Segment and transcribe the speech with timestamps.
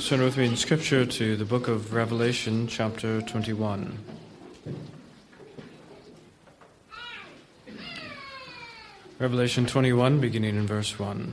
[0.00, 3.98] Turn with me in Scripture to the book of Revelation, chapter 21.
[9.18, 11.32] Revelation 21, beginning in verse 1.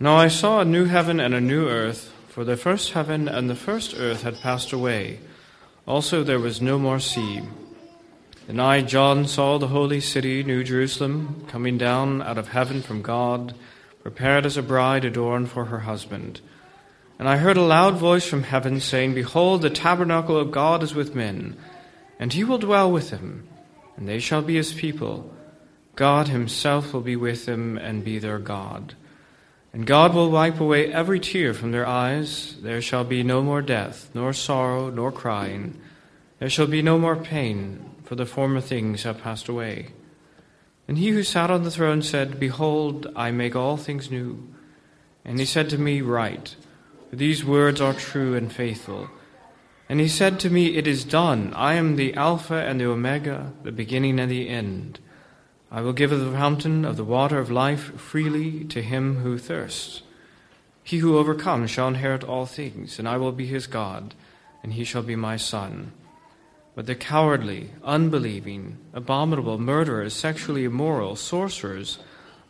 [0.00, 3.50] Now I saw a new heaven and a new earth, for the first heaven and
[3.50, 5.20] the first earth had passed away.
[5.86, 7.42] Also there was no more sea.
[8.46, 13.02] Then I, John, saw the holy city, New Jerusalem, coming down out of heaven from
[13.02, 13.54] God
[14.02, 16.40] prepared as a bride adorned for her husband.
[17.18, 20.94] And I heard a loud voice from heaven saying, Behold, the tabernacle of God is
[20.94, 21.56] with men,
[22.18, 23.46] and he will dwell with them,
[23.96, 25.32] and they shall be his people.
[25.94, 28.94] God himself will be with them and be their God.
[29.72, 32.56] And God will wipe away every tear from their eyes.
[32.60, 35.80] There shall be no more death, nor sorrow, nor crying.
[36.40, 39.88] There shall be no more pain, for the former things have passed away.
[40.92, 44.46] And he who sat on the throne said, Behold, I make all things new.
[45.24, 46.54] And he said to me, Write,
[47.08, 49.08] for these words are true and faithful.
[49.88, 51.54] And he said to me, It is done.
[51.54, 55.00] I am the Alpha and the Omega, the beginning and the end.
[55.70, 59.38] I will give of the fountain of the water of life freely to him who
[59.38, 60.02] thirsts.
[60.84, 64.14] He who overcomes shall inherit all things, and I will be his God,
[64.62, 65.92] and he shall be my son.
[66.74, 71.98] But the cowardly, unbelieving, abominable, murderers, sexually immoral, sorcerers,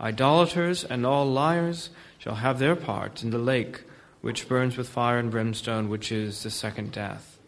[0.00, 3.82] idolaters, and all liars shall have their part in the lake
[4.22, 7.38] which burns with fire and brimstone, which is the second death.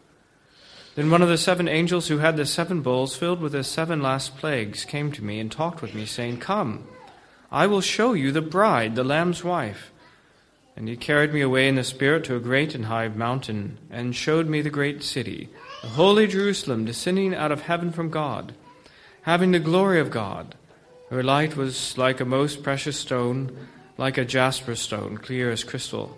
[0.95, 4.01] Then one of the seven angels who had the seven bowls filled with the seven
[4.01, 6.87] last plagues came to me and talked with me, saying, Come,
[7.51, 9.91] I will show you the bride, the Lamb's wife.
[10.75, 14.15] And he carried me away in the Spirit to a great and high mountain, and
[14.15, 15.49] showed me the great city
[15.81, 18.53] the holy Jerusalem descending out of heaven from God,
[19.21, 20.55] having the glory of God.
[21.09, 23.55] Her light was like a most precious stone,
[23.97, 26.17] like a jasper stone, clear as crystal.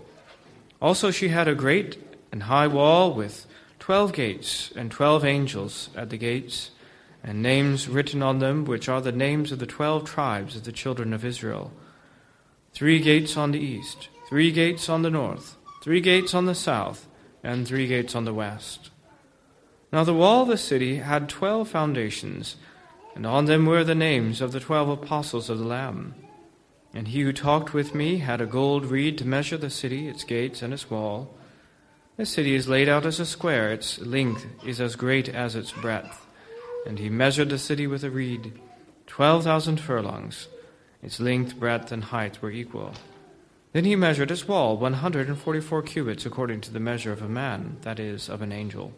[0.81, 1.97] Also, she had a great
[2.31, 3.45] and high wall with
[3.79, 6.71] twelve gates and twelve angels at the gates,
[7.23, 10.71] and names written on them, which are the names of the twelve tribes of the
[10.71, 11.71] children of Israel.
[12.73, 17.07] Three gates on the east, three gates on the north, three gates on the south,
[17.43, 18.89] and three gates on the west.
[19.91, 22.57] Now the wall of the city had twelve foundations,
[23.15, 26.13] and on them were the names of the twelve apostles of the Lamb.
[26.93, 30.23] And he who talked with me had a gold reed to measure the city, its
[30.23, 31.33] gates, and its wall.
[32.17, 35.71] The city is laid out as a square, its length is as great as its
[35.71, 36.25] breadth.
[36.85, 38.59] And he measured the city with a reed,
[39.05, 40.47] twelve thousand furlongs.
[41.01, 42.93] Its length, breadth, and height were equal.
[43.73, 47.11] Then he measured its wall, one hundred and forty four cubits, according to the measure
[47.11, 48.93] of a man, that is, of an angel.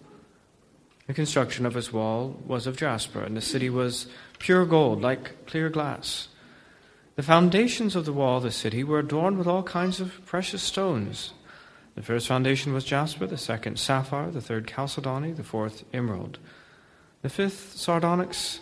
[1.08, 4.08] The construction of its wall was of jasper, and the city was
[4.38, 6.28] pure gold, like clear glass.
[7.16, 10.62] The foundations of the wall of the city were adorned with all kinds of precious
[10.62, 11.34] stones.
[11.96, 16.38] The first foundation was jasper, the second sapphire, the third chalcedony, the fourth emerald,
[17.24, 18.62] the fifth sardonyx,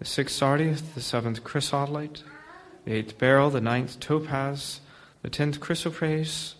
[0.00, 2.24] the sixth sardius, the seventh chrysolite,
[2.84, 4.80] the eighth beryl, the ninth topaz,
[5.24, 6.52] the tenth chrysoprase,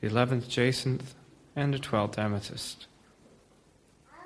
[0.00, 1.14] the eleventh jacinth,
[1.54, 2.88] and the twelfth amethyst.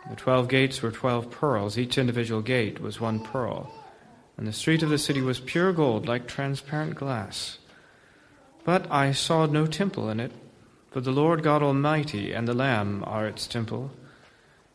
[0.09, 1.77] The twelve gates were twelve pearls.
[1.77, 3.71] Each individual gate was one pearl.
[4.39, 7.59] And the street of the city was pure gold, like transparent glass.
[8.65, 10.33] But I saw no temple in it,
[10.91, 13.91] for the Lord God Almighty and the Lamb are its temple.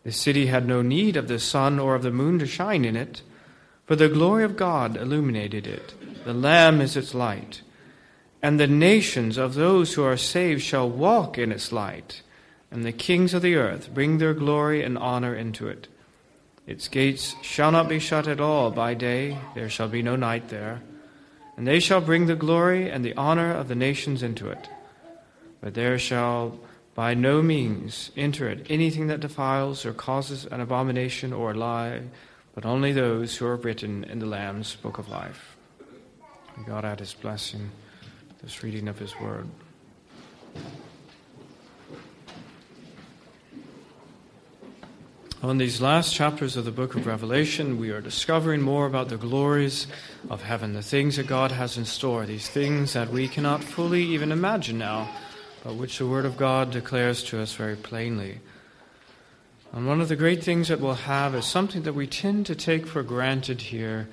[0.04, 2.96] The city had no need of the sun or of the moon to shine in
[2.96, 3.24] it,
[3.88, 5.96] for the glory of God illuminated it.
[6.24, 7.64] The Lamb is its light.
[8.42, 12.22] And the nations of those who are saved shall walk in its light
[12.72, 15.88] and the kings of the earth bring their glory and honor into it.
[16.66, 20.50] Its gates shall not be shut at all by day, there shall be no night
[20.50, 20.82] there.
[21.56, 24.70] And they shall bring the glory and the honor of the nations into it.
[25.62, 26.60] But there shall
[26.94, 32.02] by no means enter it anything that defiles or causes an abomination or a lie,
[32.54, 35.56] but only those who are written in the Lamb's book of life.
[36.66, 37.72] God add his blessing
[38.42, 39.48] this reading of his word.
[45.44, 49.18] On these last chapters of the book of Revelation, we are discovering more about the
[49.18, 49.86] glories
[50.32, 54.02] of heaven, the things that God has in store, these things that we cannot fully
[54.02, 55.08] even imagine now,
[55.64, 58.40] but which the Word of God declares to us very plainly.
[59.72, 62.56] And one of the great things that we'll have is something that we tend to
[62.56, 64.08] take for granted here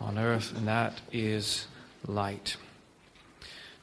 [0.00, 1.66] on earth, and that is
[2.06, 2.56] light.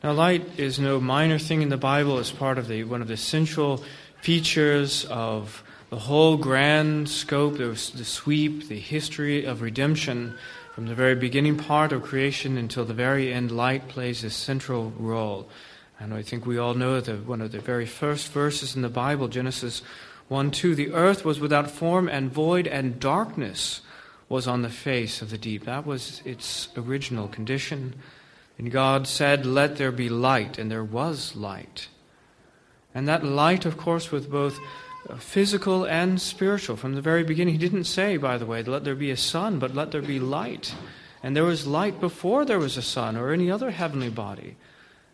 [0.03, 2.19] Now, light is no minor thing in the Bible.
[2.19, 3.83] It's part of the one of the central
[4.21, 10.35] features of the whole grand scope, the, the sweep, the history of redemption,
[10.75, 14.93] from the very beginning part of creation until the very end, light plays a central
[14.99, 15.49] role.
[15.99, 18.89] And I think we all know that one of the very first verses in the
[18.89, 19.81] Bible, Genesis
[20.27, 23.81] 1 2, the earth was without form and void, and darkness
[24.29, 25.65] was on the face of the deep.
[25.65, 27.95] That was its original condition.
[28.57, 31.89] And God said, Let there be light, and there was light.
[32.93, 34.59] And that light, of course, was both
[35.07, 36.75] uh, physical and spiritual.
[36.75, 39.59] From the very beginning, He didn't say, by the way, let there be a sun,
[39.59, 40.73] but let there be light.
[41.21, 44.55] And there was light before there was a sun or any other heavenly body.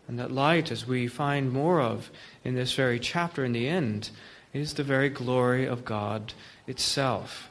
[0.08, 2.10] And that light, as we find more of
[2.44, 4.10] in this very chapter in the end,
[4.52, 6.32] is the very glory of God
[6.66, 7.50] itself.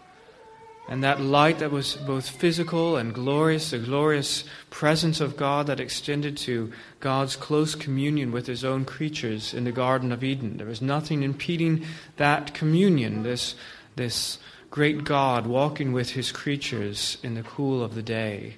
[0.90, 5.80] And that light that was both physical and glorious, the glorious presence of God that
[5.80, 10.58] extended to God's close communion with his own creatures in the Garden of Eden.
[10.58, 11.86] There was nothing impeding
[12.18, 13.56] that communion, this,
[13.96, 14.40] this
[14.72, 18.58] great God walking with his creatures in the cool of the day.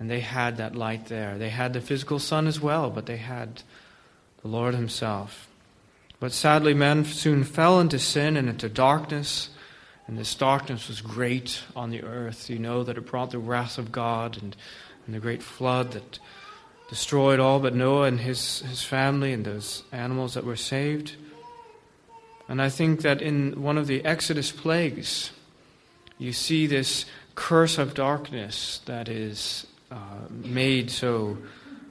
[0.00, 1.36] And they had that light there.
[1.36, 3.62] They had the physical sun as well, but they had
[4.42, 5.48] the Lord himself.
[6.18, 9.50] But sadly, men soon fell into sin and into darkness
[10.08, 12.48] and this darkness was great on the earth.
[12.48, 14.56] You know that it brought the wrath of God and,
[15.06, 16.18] and the great flood that
[16.88, 21.16] destroyed all but Noah and his, his family and those animals that were saved.
[22.48, 25.30] And I think that in one of the Exodus plagues,
[26.16, 29.96] you see this curse of darkness that is uh,
[30.30, 31.36] made so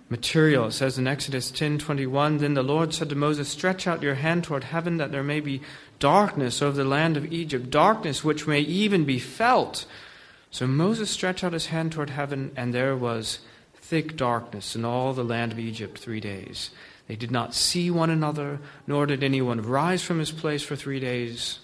[0.10, 0.68] material.
[0.68, 4.44] It says in Exodus 10:21, "Then the Lord said to Moses, Stretch out your hand
[4.44, 5.62] toward heaven that there may be
[6.00, 9.86] darkness over the land of Egypt, darkness which may even be felt.
[10.52, 13.40] So Moses stretched out his hand toward heaven, and there was
[13.76, 16.72] thick darkness in all the land of Egypt three days.
[17.08, 21.00] They did not see one another, nor did anyone rise from his place for three
[21.00, 21.60] days.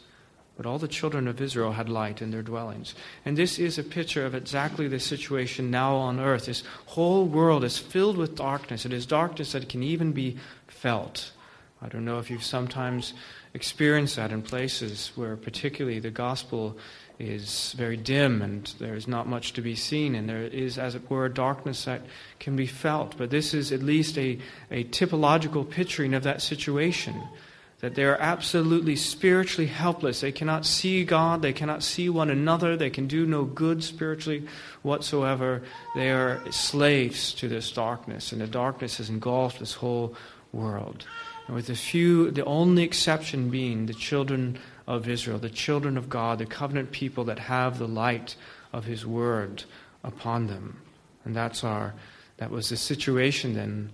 [0.55, 2.93] But all the children of Israel had light in their dwellings.
[3.25, 6.45] And this is a picture of exactly the situation now on earth.
[6.45, 8.85] This whole world is filled with darkness.
[8.85, 10.37] It is darkness that can even be
[10.67, 11.31] felt.
[11.83, 13.13] I don't know if you've sometimes
[13.53, 16.77] experienced that in places where, particularly, the gospel
[17.19, 21.09] is very dim and there's not much to be seen, and there is, as it
[21.09, 22.01] were, a darkness that
[22.39, 23.17] can be felt.
[23.17, 24.39] But this is at least a,
[24.71, 27.21] a typological picturing of that situation.
[27.81, 30.21] That they are absolutely spiritually helpless.
[30.21, 31.41] They cannot see God.
[31.41, 32.77] They cannot see one another.
[32.77, 34.47] They can do no good spiritually
[34.83, 35.63] whatsoever.
[35.93, 40.15] They are slaves to this darkness, and the darkness has engulfed this whole
[40.53, 41.05] world
[41.47, 46.09] and with a few, the only exception being the children of Israel, the children of
[46.09, 48.35] God, the covenant people that have the light
[48.71, 49.63] of His word
[50.03, 50.81] upon them.
[51.25, 51.93] And that's our,
[52.37, 53.89] that was the situation then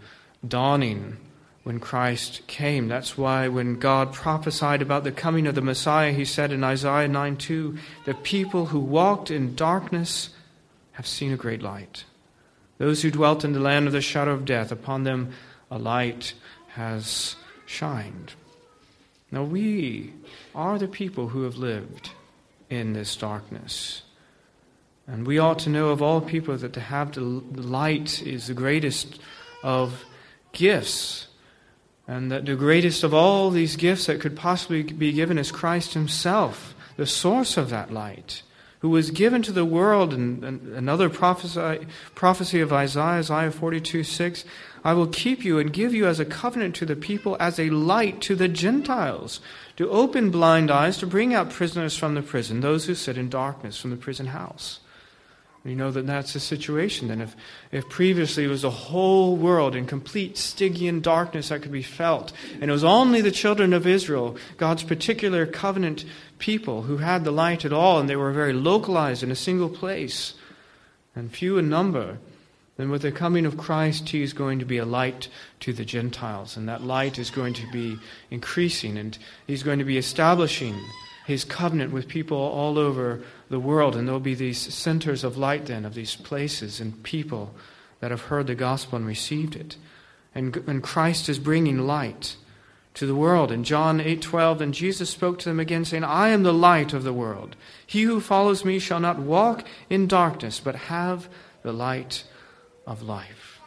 [0.47, 1.17] dawning
[1.63, 2.87] when Christ came.
[2.87, 7.07] That's why when God prophesied about the coming of the Messiah, He said in Isaiah
[7.07, 10.29] 9 2, the people who walked in darkness
[10.93, 12.05] have seen a great light.
[12.77, 15.33] Those who dwelt in the land of the shadow of death, upon them
[15.69, 16.33] a light
[16.79, 17.35] has
[17.65, 18.31] shined.
[19.31, 20.13] Now, we
[20.55, 22.11] are the people who have lived
[22.69, 24.03] in this darkness.
[25.05, 28.53] And we ought to know of all people that to have the light is the
[28.53, 29.19] greatest
[29.61, 30.05] of
[30.53, 31.27] gifts.
[32.07, 35.95] And that the greatest of all these gifts that could possibly be given is Christ
[35.95, 38.41] Himself, the source of that light
[38.79, 41.85] who was given to the world, and, and another prophecy,
[42.15, 44.45] prophecy of Isaiah, Isaiah 42 6,
[44.83, 47.69] I will keep you and give you as a covenant to the people, as a
[47.69, 49.39] light to the Gentiles,
[49.75, 53.29] to open blind eyes, to bring out prisoners from the prison, those who sit in
[53.29, 54.79] darkness from the prison house.
[55.65, 57.19] You know that that's the situation then.
[57.19, 57.35] If,
[57.71, 62.31] if previously it was a whole world in complete Stygian darkness that could be felt,
[62.53, 66.05] and it was only the children of Israel, God's particular covenant
[66.39, 69.69] people, who had the light at all, and they were very localized in a single
[69.69, 70.33] place,
[71.13, 72.19] and few in number,
[72.79, 75.27] then with the coming of Christ, He is going to be a light
[75.59, 77.97] to the Gentiles, and that light is going to be
[78.31, 80.79] increasing, and He's going to be establishing
[81.29, 83.95] his covenant with people all over the world.
[83.95, 87.53] And there'll be these centers of light then, of these places and people
[87.99, 89.75] that have heard the gospel and received it.
[90.33, 92.35] And, and Christ is bringing light
[92.95, 93.51] to the world.
[93.51, 97.03] In John 8:12, then Jesus spoke to them again, saying, I am the light of
[97.03, 97.55] the world.
[97.85, 101.29] He who follows me shall not walk in darkness, but have
[101.61, 102.23] the light
[102.89, 103.61] of life.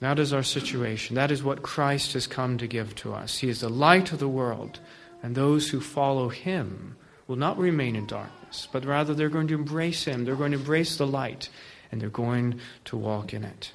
[0.00, 1.16] That is our situation.
[1.16, 3.38] That is what Christ has come to give to us.
[3.38, 4.80] He is the light of the world
[5.22, 6.96] and those who follow him
[7.28, 10.24] will not remain in darkness, but rather they're going to embrace him.
[10.24, 11.48] They're going to embrace the light,
[11.90, 13.72] and they're going to walk in it.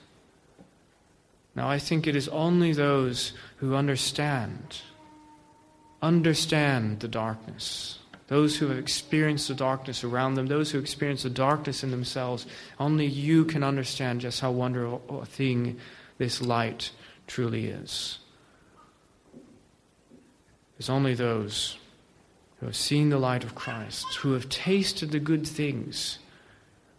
[1.55, 4.81] Now, I think it is only those who understand,
[6.01, 11.29] understand the darkness, those who have experienced the darkness around them, those who experience the
[11.29, 12.46] darkness in themselves,
[12.79, 15.77] only you can understand just how wonderful a thing
[16.17, 16.91] this light
[17.25, 18.19] truly is.
[20.77, 21.77] It's only those
[22.60, 26.19] who have seen the light of Christ, who have tasted the good things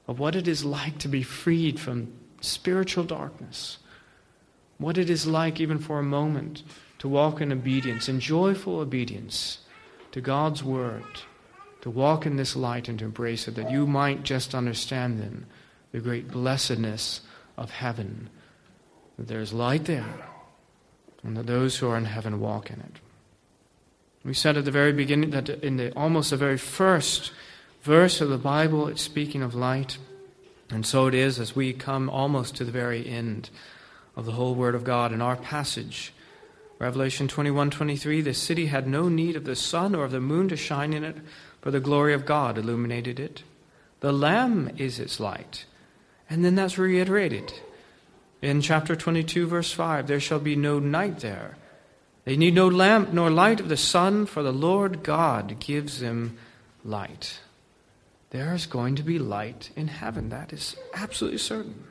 [0.06, 3.78] of what it is like to be freed from spiritual darkness,
[4.78, 6.62] what it is like, even for a moment,
[6.98, 9.58] to walk in obedience, in joyful obedience
[10.12, 11.04] to God's word,
[11.80, 15.46] to walk in this light and to embrace it, that you might just understand then
[15.92, 17.20] the great blessedness
[17.56, 18.30] of heaven,
[19.18, 20.26] that there is light there,
[21.22, 23.00] and that those who are in heaven walk in it.
[24.24, 27.32] We said at the very beginning that in the almost the very first
[27.82, 29.98] verse of the Bible, it's speaking of light.
[30.70, 33.48] And so it is as we come almost to the very end
[34.16, 36.12] of the whole Word of God in our passage.
[36.78, 40.48] Revelation 21 23, the city had no need of the sun or of the moon
[40.48, 41.16] to shine in it,
[41.60, 43.42] for the glory of God illuminated it.
[44.00, 45.64] The Lamb is its light.
[46.30, 47.52] And then that's reiterated
[48.40, 51.56] in chapter 22, verse 5 there shall be no night there.
[52.24, 56.38] They need no lamp nor light of the sun, for the Lord God gives them
[56.84, 57.40] light.
[58.30, 60.28] There is going to be light in heaven.
[60.28, 61.84] That is absolutely certain.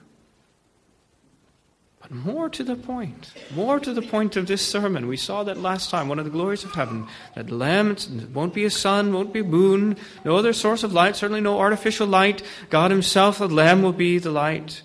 [1.99, 5.07] But more to the point, more to the point of this sermon.
[5.07, 7.99] We saw that last time, one of the glories of heaven, that the lamp
[8.33, 11.59] won't be a sun, won't be a moon, no other source of light, certainly no
[11.59, 12.43] artificial light.
[12.69, 14.83] God Himself, the Lamb, will be the light.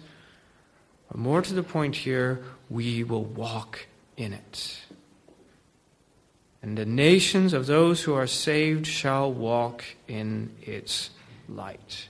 [1.09, 4.81] But more to the point here, we will walk in it.
[6.63, 11.11] And the nations of those who are saved shall walk in its
[11.49, 12.09] light.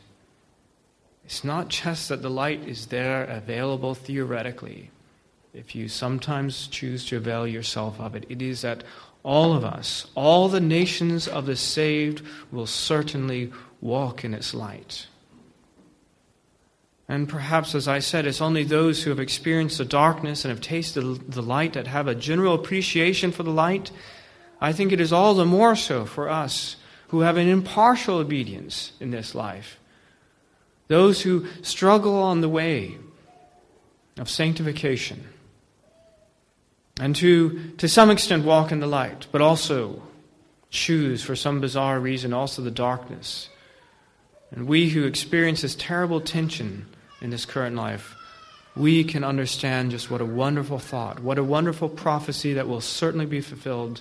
[1.33, 4.91] It's not just that the light is there available theoretically,
[5.55, 8.27] if you sometimes choose to avail yourself of it.
[8.29, 8.85] It is that
[9.23, 12.21] all of us, all the nations of the saved,
[12.51, 15.07] will certainly walk in its light.
[17.09, 20.61] And perhaps, as I said, it's only those who have experienced the darkness and have
[20.61, 23.91] tasted the light that have a general appreciation for the light
[24.61, 26.77] I think it is all the more so for us
[27.09, 29.79] who have an impartial obedience in this life.
[30.89, 32.97] Those who struggle on the way
[34.19, 35.29] of sanctification
[37.01, 40.03] and who, to some extent, walk in the light, but also
[40.71, 43.49] choose, for some bizarre reason, also the darkness.
[44.51, 46.87] And we who experience this terrible tension
[47.21, 48.15] in this current life,
[48.77, 53.27] we can understand just what a wonderful thought, what a wonderful prophecy that will certainly
[53.27, 54.01] be fulfilled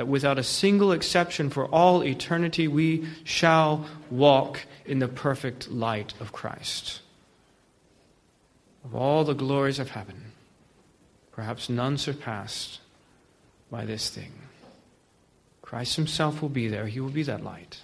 [0.00, 6.14] that without a single exception for all eternity we shall walk in the perfect light
[6.20, 7.02] of Christ.
[8.82, 10.32] Of all the glories of heaven,
[11.32, 12.80] perhaps none surpassed
[13.70, 14.32] by this thing.
[15.60, 17.82] Christ Himself will be there, He will be that light.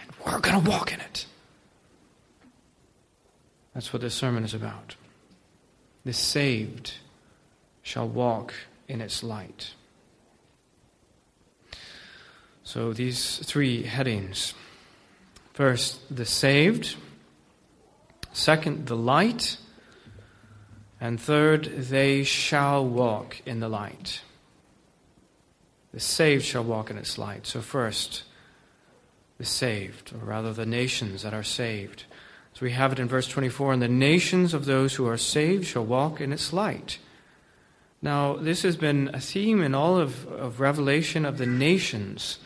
[0.00, 1.26] And we're going to walk in it.
[3.74, 4.96] That's what this sermon is about.
[6.06, 6.94] The saved
[7.82, 8.54] shall walk
[8.88, 9.74] in its light.
[12.74, 14.52] So these three headings.
[15.52, 16.96] First, the saved.
[18.32, 19.58] Second, the light.
[21.00, 24.22] And third, they shall walk in the light.
[25.92, 27.46] The saved shall walk in its light.
[27.46, 28.24] So, first,
[29.38, 32.06] the saved, or rather the nations that are saved.
[32.54, 35.64] So we have it in verse 24 and the nations of those who are saved
[35.64, 36.98] shall walk in its light.
[38.02, 42.40] Now, this has been a theme in all of, of Revelation of the nations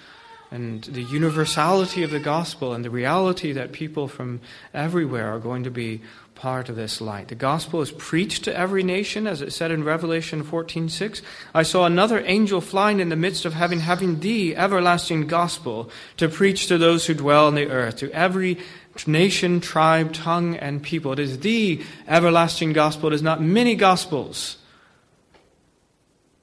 [0.51, 4.41] and the universality of the gospel and the reality that people from
[4.73, 6.01] everywhere are going to be
[6.35, 7.29] part of this light.
[7.29, 11.21] The gospel is preached to every nation, as it said in Revelation 14:6.
[11.53, 16.29] I saw another angel flying in the midst of heaven, having the everlasting gospel to
[16.29, 18.59] preach to those who dwell on the earth, to every
[19.07, 21.13] nation, tribe, tongue, and people.
[21.13, 23.13] It is the everlasting gospel.
[23.13, 24.59] It is not many gospels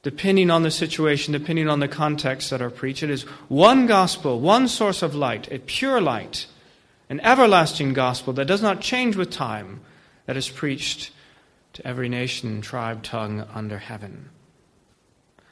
[0.05, 3.01] depending on the situation, depending on the context that are preached.
[3.01, 6.45] It is one gospel, one source of light, a pure light,
[7.09, 9.81] an everlasting gospel that does not change with time,
[10.27, 11.09] that is preached
[11.73, 14.29] to every nation, tribe, tongue under heaven.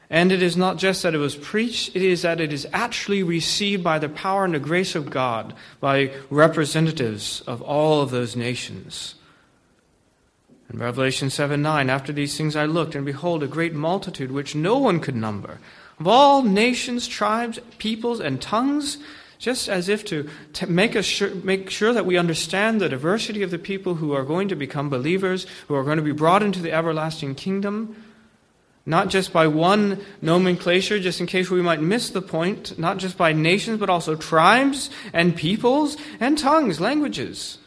[0.07, 3.24] And it is not just that it was preached, it is that it is actually
[3.24, 8.36] received by the power and the grace of God, by representatives of all of those
[8.36, 9.15] nations.
[10.74, 14.56] In Revelation 7 9, after these things I looked, and behold, a great multitude which
[14.56, 15.60] no one could number,
[16.00, 18.98] of all nations, tribes, peoples, and tongues,
[19.38, 20.27] just as if to,
[20.68, 24.24] make, us sure, make sure that we understand the diversity of the people who are
[24.24, 27.96] going to become believers, who are going to be brought into the everlasting kingdom.
[28.86, 33.18] Not just by one nomenclature, just in case we might miss the point, not just
[33.18, 37.60] by nations, but also tribes and peoples and tongues, languages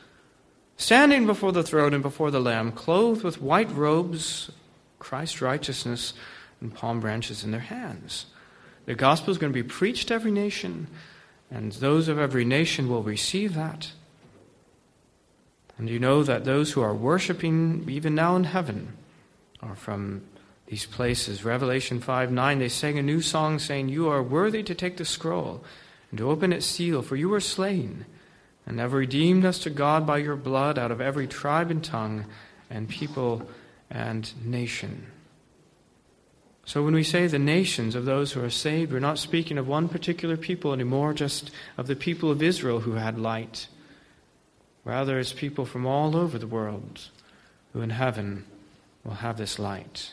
[0.76, 4.50] standing before the throne and before the Lamb, clothed with white robes,
[4.98, 6.12] Christ's righteousness
[6.60, 8.26] and palm branches in their hands.
[8.86, 10.86] The gospel is going to be preached to every nation,
[11.50, 13.92] and those of every nation will receive that.
[15.78, 18.96] And you know that those who are worshiping, even now in heaven,
[19.60, 20.22] are from
[20.66, 21.44] these places.
[21.44, 25.04] Revelation 5 9, they sang a new song saying, You are worthy to take the
[25.04, 25.62] scroll
[26.10, 28.06] and to open its seal, for you were slain
[28.66, 32.26] and have redeemed us to God by your blood out of every tribe and tongue
[32.68, 33.48] and people
[33.90, 35.06] and nation.
[36.64, 39.68] So when we say the nations of those who are saved, we're not speaking of
[39.68, 43.68] one particular people anymore, just of the people of Israel who had light.
[44.84, 47.08] Rather, it's people from all over the world
[47.72, 48.44] who in heaven
[49.04, 50.10] will have this light.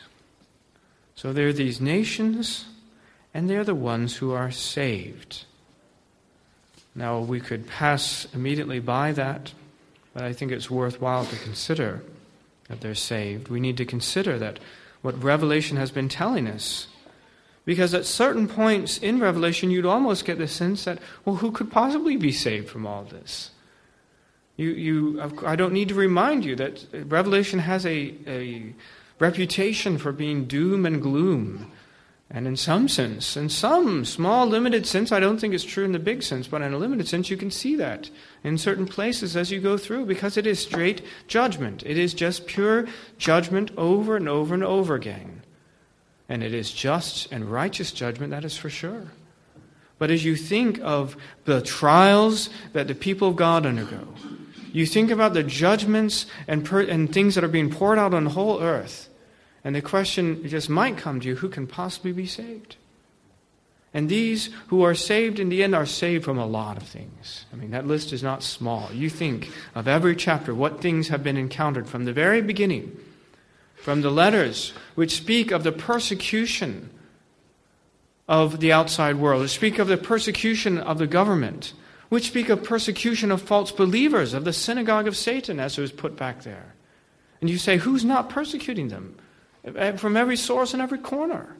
[1.16, 2.66] So there are these nations,
[3.32, 5.44] and they're the ones who are saved.
[6.94, 9.52] Now, we could pass immediately by that,
[10.12, 12.02] but I think it's worthwhile to consider
[12.68, 13.48] that they're saved.
[13.48, 14.58] We need to consider that
[15.02, 16.86] what Revelation has been telling us.
[17.64, 21.70] Because at certain points in Revelation, you'd almost get the sense that, well, who could
[21.70, 23.50] possibly be saved from all this?
[24.56, 28.74] You, you, I don't need to remind you that Revelation has a, a
[29.18, 31.72] reputation for being doom and gloom.
[32.36, 35.92] And in some sense, in some small, limited sense, I don't think it's true in
[35.92, 38.10] the big sense, but in a limited sense, you can see that
[38.42, 41.84] in certain places as you go through because it is straight judgment.
[41.86, 42.88] It is just pure
[43.18, 45.42] judgment over and over and over again.
[46.28, 49.12] And it is just and righteous judgment, that is for sure.
[49.98, 54.08] But as you think of the trials that the people of God undergo,
[54.72, 58.24] you think about the judgments and, per- and things that are being poured out on
[58.24, 59.08] the whole earth,
[59.64, 62.76] and the question just might come to you who can possibly be saved?
[63.94, 67.46] And these who are saved in the end are saved from a lot of things.
[67.52, 68.90] I mean, that list is not small.
[68.92, 72.98] You think of every chapter, what things have been encountered from the very beginning,
[73.76, 76.90] from the letters which speak of the persecution
[78.26, 81.72] of the outside world, which speak of the persecution of the government,
[82.08, 85.92] which speak of persecution of false believers, of the synagogue of Satan, as it was
[85.92, 86.74] put back there.
[87.40, 89.16] And you say, who's not persecuting them?
[89.96, 91.56] From every source and every corner.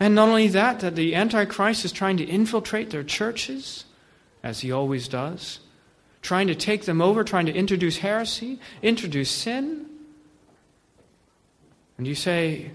[0.00, 3.84] And not only that, that the Antichrist is trying to infiltrate their churches,
[4.42, 5.60] as he always does,
[6.22, 9.86] trying to take them over, trying to introduce heresy, introduce sin.
[11.98, 12.72] And you say,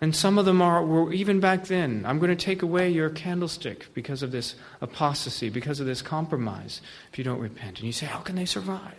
[0.00, 3.10] and some of them are, were even back then, I'm going to take away your
[3.10, 6.80] candlestick because of this apostasy, because of this compromise,
[7.12, 7.78] if you don't repent.
[7.78, 8.94] And you say, how can they survive?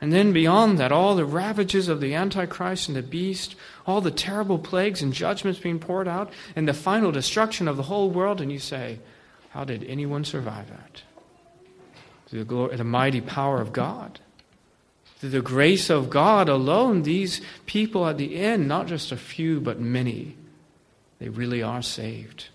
[0.00, 4.12] And then beyond that, all the ravages of the Antichrist and the beast, all the
[4.12, 8.40] terrible plagues and judgments being poured out, and the final destruction of the whole world.
[8.40, 9.00] And you say,
[9.50, 11.02] how did anyone survive that?
[12.28, 14.20] Through the, glory, the mighty power of God.
[15.16, 19.60] Through the grace of God alone, these people at the end, not just a few,
[19.60, 20.36] but many,
[21.18, 22.48] they really are saved.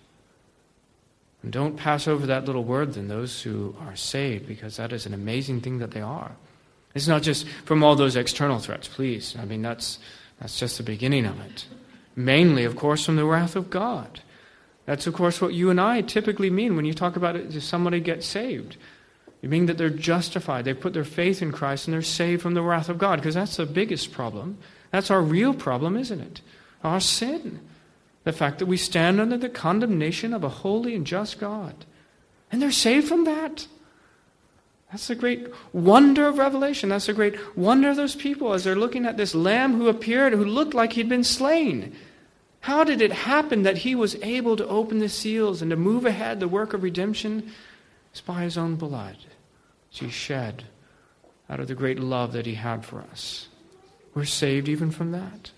[1.42, 5.06] And don't pass over that little word, then, those who are saved, because that is
[5.06, 6.38] an amazing thing that they are.
[6.96, 9.36] It's not just from all those external threats, please.
[9.40, 10.00] I mean, that's,
[10.40, 11.66] that's just the beginning of it.
[12.16, 14.22] Mainly, of course, from the wrath of God.
[14.86, 17.64] That's, of course, what you and I typically mean when you talk about it, if
[17.64, 18.78] somebody gets saved.
[19.42, 20.66] You mean that they're justified.
[20.66, 23.36] They put their faith in Christ and they're saved from the wrath of God, because
[23.36, 24.58] that's the biggest problem.
[24.92, 26.42] That's our real problem, isn't it?
[26.84, 27.60] Our sin.
[28.24, 31.86] The fact that we stand under the condemnation of a holy and just God.
[32.52, 33.68] And they're saved from that.
[34.94, 36.90] That's the great wonder of Revelation.
[36.90, 40.34] That's the great wonder of those people as they're looking at this lamb who appeared,
[40.34, 41.96] who looked like he'd been slain.
[42.60, 46.06] How did it happen that he was able to open the seals and to move
[46.06, 47.52] ahead the work of redemption?
[48.12, 49.18] It's by his own blood
[49.90, 50.66] which he shed
[51.50, 53.48] out of the great love that he had for us.
[54.14, 55.50] We're saved even from that.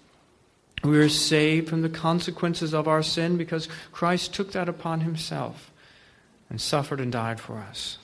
[0.82, 5.74] We are saved from the consequences of our sin because Christ took that upon himself
[6.50, 7.98] and suffered and died for us.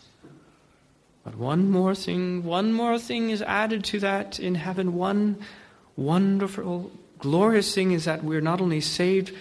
[1.24, 4.96] But one more thing, one more thing is added to that in heaven.
[4.96, 5.38] One
[5.96, 9.34] wonderful, glorious thing is that we're not only saved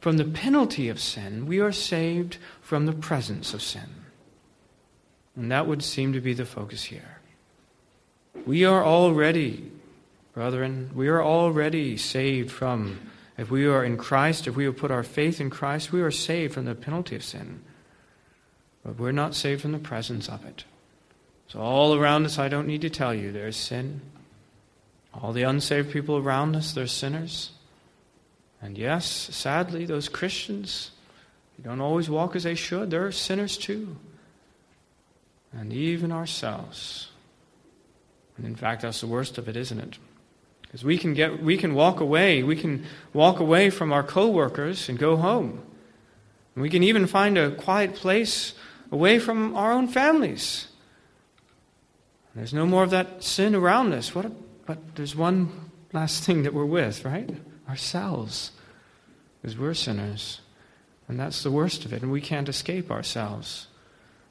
[0.00, 4.04] from the penalty of sin, we are saved from the presence of sin.
[5.34, 7.18] And that would seem to be the focus here.
[8.46, 9.70] We are already,
[10.32, 13.00] brethren, we are already saved from,
[13.36, 16.12] if we are in Christ, if we have put our faith in Christ, we are
[16.12, 17.62] saved from the penalty of sin.
[18.84, 20.64] But we're not saved from the presence of it.
[21.56, 24.00] All around us, I don't need to tell you, there's sin.
[25.14, 27.52] All the unsaved people around us, they're sinners.
[28.60, 30.90] And yes, sadly, those Christians,
[31.62, 32.90] don't always walk as they should.
[32.90, 33.96] They're sinners too
[35.58, 37.08] and even ourselves.
[38.36, 39.98] And in fact, that's the worst of it, isn't it?
[40.62, 42.42] Because we can get we can walk away.
[42.42, 45.62] We can walk away from our coworkers and go home.
[46.54, 48.54] And we can even find a quiet place
[48.92, 50.68] away from our own families.
[52.36, 54.14] There's no more of that sin around us.
[54.14, 54.30] What a,
[54.66, 57.30] but there's one last thing that we're with, right?
[57.66, 58.52] Ourselves.
[59.40, 60.42] Because we're sinners.
[61.08, 63.68] And that's the worst of it, and we can't escape ourselves.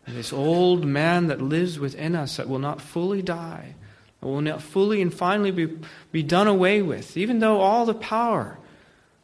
[0.05, 3.73] And this old man that lives within us that will not fully die,
[4.21, 5.79] that will not fully and finally be,
[6.11, 8.59] be done away with, even though all the power,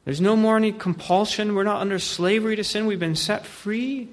[0.05, 4.09] there's no more any compulsion, we're not under slavery to sin, we've been set free.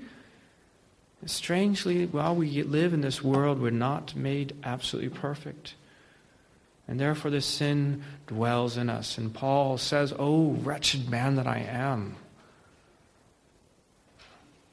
[1.27, 5.75] Strangely, while we live in this world, we're not made absolutely perfect.
[6.87, 9.19] And therefore, this sin dwells in us.
[9.19, 12.17] And Paul says, Oh, wretched man that I am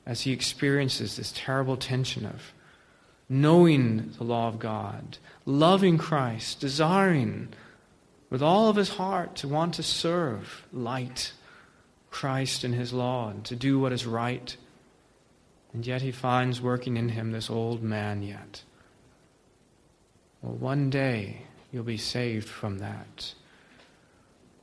[0.05, 2.53] as he experiences this terrible tension of
[3.27, 7.49] knowing the law of God, loving Christ, desiring
[8.29, 11.33] with all of his heart to want to serve light
[12.11, 14.55] Christ and his law and to do what is right.
[15.75, 18.63] And yet he finds working in him this old man yet.
[20.41, 23.33] Well, one day you'll be saved from that.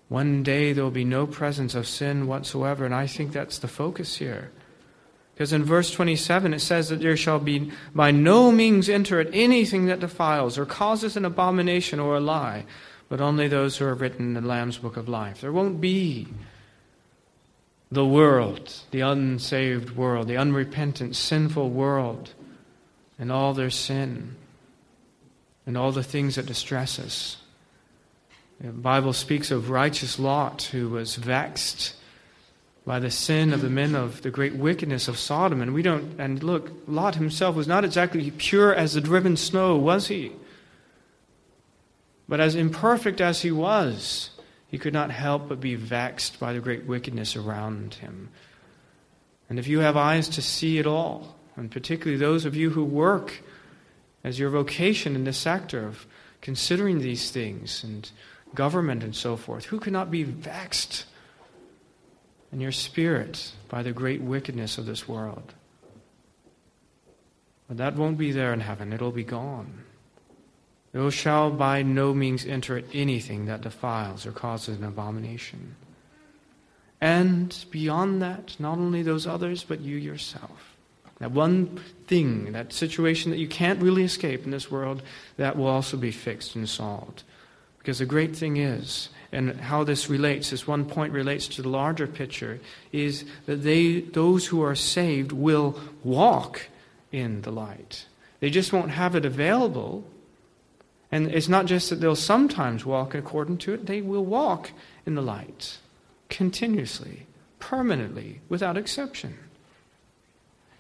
[0.08, 3.68] One day there will be no presence of sin whatsoever, and I think that's the
[3.68, 4.52] focus here.
[5.34, 9.34] Because in verse 27 it says that there shall be by no means enter at
[9.34, 12.64] anything that defiles or causes an abomination or a lie,
[13.10, 15.42] but only those who are written in the Lamb's book of life.
[15.42, 16.28] There won't be
[17.92, 22.32] the world, the unsaved world, the unrepentant, sinful world,
[23.18, 24.34] and all their sin,
[25.66, 27.36] and all the things that distress us.
[28.58, 31.94] The Bible speaks of righteous Lot who was vexed
[32.86, 35.60] by the sin of the men of the great wickedness of Sodom.
[35.60, 39.76] And we don't, and look, Lot himself was not exactly pure as the driven snow,
[39.76, 40.32] was he?
[42.26, 44.30] But as imperfect as he was,
[44.72, 48.30] he could not help but be vexed by the great wickedness around him.
[49.50, 52.82] And if you have eyes to see it all, and particularly those of you who
[52.82, 53.42] work
[54.24, 56.06] as your vocation in this sector of
[56.40, 58.10] considering these things and
[58.54, 61.04] government and so forth, who cannot be vexed
[62.50, 65.52] in your spirit by the great wickedness of this world.
[67.68, 69.84] But that won't be there in heaven, it'll be gone.
[70.92, 75.74] Thou shall by no means enter at anything that defiles or causes an abomination.
[77.00, 80.76] And beyond that, not only those others, but you yourself.
[81.18, 85.02] That one thing, that situation that you can't really escape in this world,
[85.36, 87.22] that will also be fixed and solved.
[87.78, 91.68] Because the great thing is, and how this relates, this one point relates to the
[91.68, 92.60] larger picture,
[92.92, 96.68] is that they, those who are saved will walk
[97.10, 98.06] in the light.
[98.40, 100.04] They just won't have it available.
[101.12, 104.70] And it's not just that they'll sometimes walk according to it, they will walk
[105.04, 105.76] in the light
[106.30, 107.26] continuously,
[107.58, 109.36] permanently, without exception.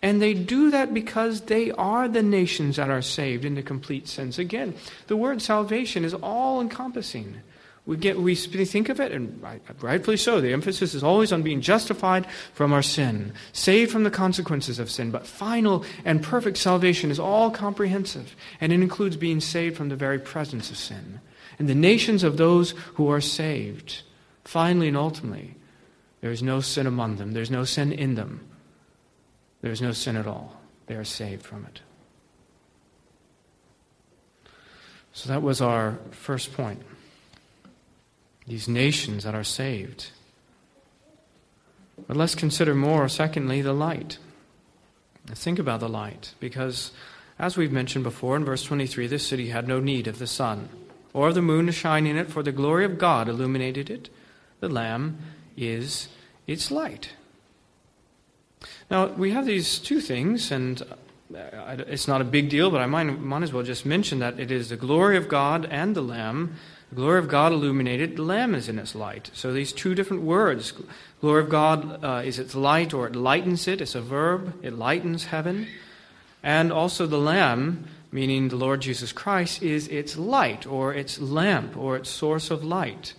[0.00, 4.08] And they do that because they are the nations that are saved in the complete
[4.08, 4.38] sense.
[4.38, 4.74] Again,
[5.06, 7.40] the word salvation is all encompassing.
[7.84, 9.42] We, get, we think of it, and
[9.80, 14.10] rightfully so, the emphasis is always on being justified from our sin, saved from the
[14.10, 15.10] consequences of sin.
[15.10, 19.96] But final and perfect salvation is all comprehensive, and it includes being saved from the
[19.96, 21.20] very presence of sin.
[21.58, 24.02] And the nations of those who are saved,
[24.44, 25.56] finally and ultimately,
[26.20, 28.46] there is no sin among them, there's no sin in them,
[29.60, 30.60] there's no sin at all.
[30.86, 31.80] They are saved from it.
[35.12, 36.80] So that was our first point
[38.52, 40.10] these nations that are saved.
[42.06, 44.18] But let's consider more, secondly, the light.
[45.26, 46.92] think about the light, because
[47.38, 50.68] as we've mentioned before in verse 23, this city had no need of the sun
[51.14, 54.10] or of the moon to shine in it, for the glory of God illuminated it.
[54.60, 55.16] The Lamb
[55.56, 56.08] is
[56.46, 57.14] its light.
[58.90, 60.82] Now, we have these two things, and
[61.34, 64.50] it's not a big deal, but I might, might as well just mention that it
[64.50, 66.56] is the glory of God and the Lamb
[66.92, 69.30] the glory of God illuminated, the Lamb is in its light.
[69.32, 70.74] So these two different words.
[71.22, 73.80] Glory of God uh, is its light, or it lightens it.
[73.80, 74.62] It's a verb.
[74.62, 75.68] It lightens heaven.
[76.42, 81.78] And also the Lamb, meaning the Lord Jesus Christ, is its light, or its lamp,
[81.78, 83.14] or its source of light.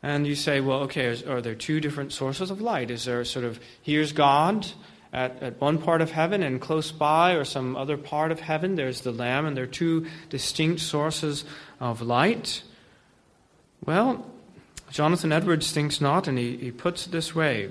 [0.00, 2.92] And you say, well, okay, are there two different sources of light?
[2.92, 4.68] Is there sort of, here's God
[5.12, 8.74] at, at one part of heaven, and close by, or some other part of heaven,
[8.74, 11.44] there's the Lamb, and there are two distinct sources
[11.80, 12.62] of light?
[13.84, 14.26] Well,
[14.90, 17.70] Jonathan Edwards thinks not, and he, he puts it this way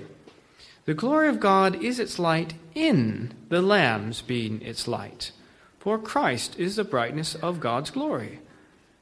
[0.84, 5.32] The glory of God is its light in the Lamb's being its light,
[5.78, 8.40] for Christ is the brightness of God's glory.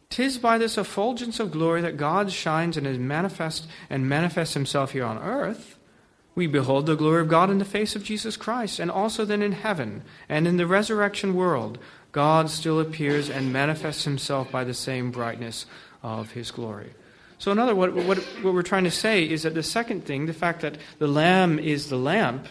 [0.09, 4.93] Tis by this effulgence of glory that God shines and is manifest and manifests himself
[4.93, 5.76] here on earth.
[6.37, 9.41] We behold the glory of God in the face of Jesus Christ, and also then
[9.41, 11.79] in heaven and in the resurrection world,
[12.13, 15.65] God still appears and manifests himself by the same brightness
[16.03, 16.93] of his glory.
[17.39, 20.35] So, another, what, what, what we're trying to say is that the second thing, the
[20.35, 22.47] fact that the Lamb is the lamp,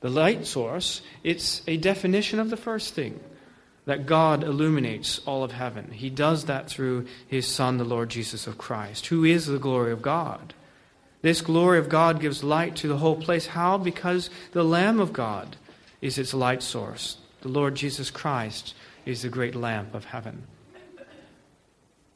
[0.00, 3.18] the light source, it's a definition of the first thing
[3.86, 5.90] that God illuminates all of heaven.
[5.90, 9.92] He does that through his Son, the Lord Jesus of Christ, who is the glory
[9.92, 10.54] of God.
[11.22, 13.46] This glory of God gives light to the whole place.
[13.46, 13.78] How?
[13.78, 15.56] Because the Lamb of God
[16.00, 17.16] is its light source.
[17.42, 18.74] The Lord Jesus Christ
[19.06, 20.44] is the great lamp of heaven.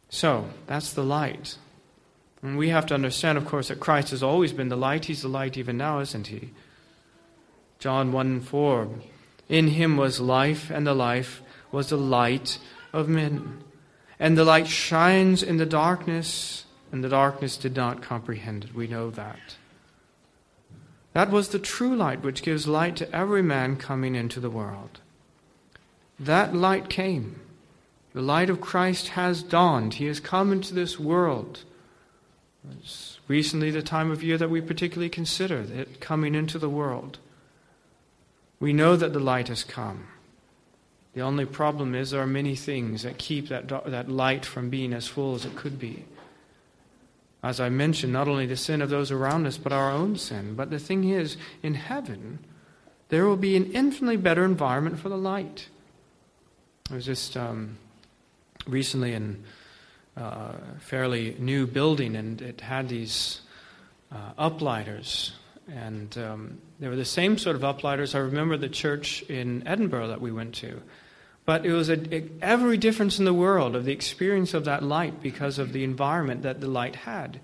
[0.09, 1.57] So, that's the light.
[2.43, 5.07] And we have to understand, of course, that Christ has always been the light.
[5.07, 6.51] He's the light even now, isn't he?
[7.79, 8.89] John 1 4.
[9.49, 11.43] In him was life, and the life
[11.73, 12.59] was the light
[12.93, 13.63] of men.
[14.19, 16.66] And the light shines in the darkness,
[16.97, 18.75] and the darkness did not comprehend it.
[18.75, 19.57] We know that.
[21.13, 25.01] That was the true light which gives light to every man coming into the world.
[26.19, 27.39] That light came.
[28.15, 29.95] The light of Christ has dawned.
[29.95, 31.65] He has come into this world.
[32.81, 37.19] It's recently the time of year that we particularly consider it coming into the world.
[38.59, 40.07] We know that the light has come.
[41.13, 44.95] The only problem is there are many things that keep that, that light from being
[44.95, 46.07] as full as it could be.
[47.43, 50.55] As I mentioned, not only the sin of those around us, but our own sin.
[50.55, 52.41] But the thing is, in heaven,
[53.09, 55.69] there will be an infinitely better environment for the light.
[56.91, 57.79] I was just um,
[58.67, 59.45] recently in
[60.17, 63.41] a fairly new building, and it had these
[64.11, 65.33] uh, uplighters.
[65.69, 68.15] And um, they were the same sort of uplighters.
[68.15, 70.81] I remember the church in Edinburgh that we went to.
[71.47, 74.83] But it was a, a, every difference in the world of the experience of that
[74.83, 77.41] light because of the environment that the light had.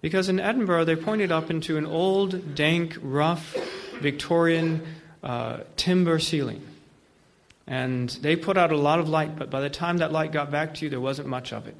[0.00, 3.56] Because in Edinburgh, they pointed up into an old, dank, rough,
[4.00, 4.86] Victorian
[5.22, 6.64] uh, timber ceiling.
[7.66, 10.50] And they put out a lot of light, but by the time that light got
[10.50, 11.76] back to you, there wasn't much of it.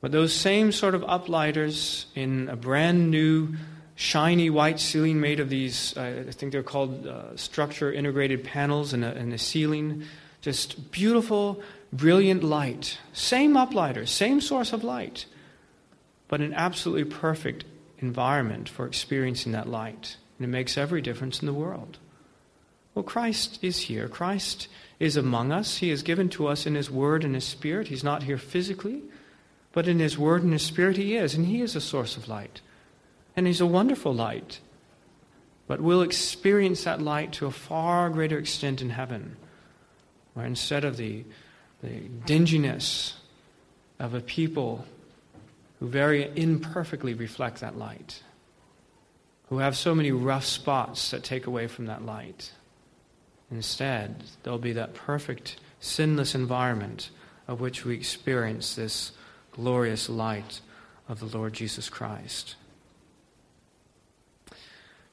[0.00, 3.56] But those same sort of uplighters in a brand new
[4.00, 8.94] shiny white ceiling made of these, uh, I think they're called uh, structure integrated panels
[8.94, 10.04] in the ceiling.
[10.40, 11.60] Just beautiful,
[11.92, 12.98] brilliant light.
[13.12, 15.26] Same uplighter, same source of light,
[16.28, 17.66] but an absolutely perfect
[17.98, 20.16] environment for experiencing that light.
[20.38, 21.98] And it makes every difference in the world.
[22.94, 24.08] Well, Christ is here.
[24.08, 24.66] Christ
[24.98, 25.76] is among us.
[25.76, 27.88] He is given to us in His Word and His Spirit.
[27.88, 29.02] He's not here physically,
[29.72, 32.28] but in His Word and His Spirit He is, and He is a source of
[32.28, 32.62] light.
[33.40, 34.60] And He's a wonderful light.
[35.66, 39.38] But we'll experience that light to a far greater extent in heaven,
[40.34, 41.24] where instead of the,
[41.82, 43.14] the dinginess
[43.98, 44.84] of a people
[45.78, 48.22] who very imperfectly reflect that light,
[49.48, 52.52] who have so many rough spots that take away from that light,
[53.50, 57.08] instead, there'll be that perfect, sinless environment
[57.48, 59.12] of which we experience this
[59.52, 60.60] glorious light
[61.08, 62.56] of the Lord Jesus Christ.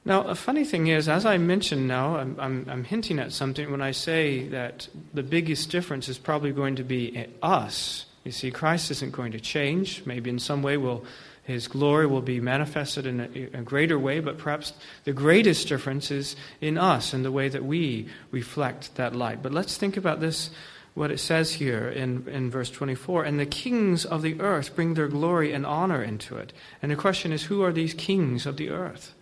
[0.08, 3.70] Now, a funny thing is, as I mentioned now, I'm, I'm, I'm, hinting at something
[3.70, 8.06] when I say that the biggest difference is probably going to be us.
[8.24, 10.06] You see, Christ isn't going to change.
[10.06, 11.04] Maybe in some way will,
[11.42, 14.72] his glory will be manifested in a, a greater way, but perhaps
[15.04, 19.42] the greatest difference is in us and the way that we reflect that light.
[19.42, 20.48] But let's think about this
[20.94, 24.94] what it says here in, in verse 24 and the kings of the earth bring
[24.94, 28.56] their glory and honor into it and the question is who are these kings of
[28.56, 29.14] the earth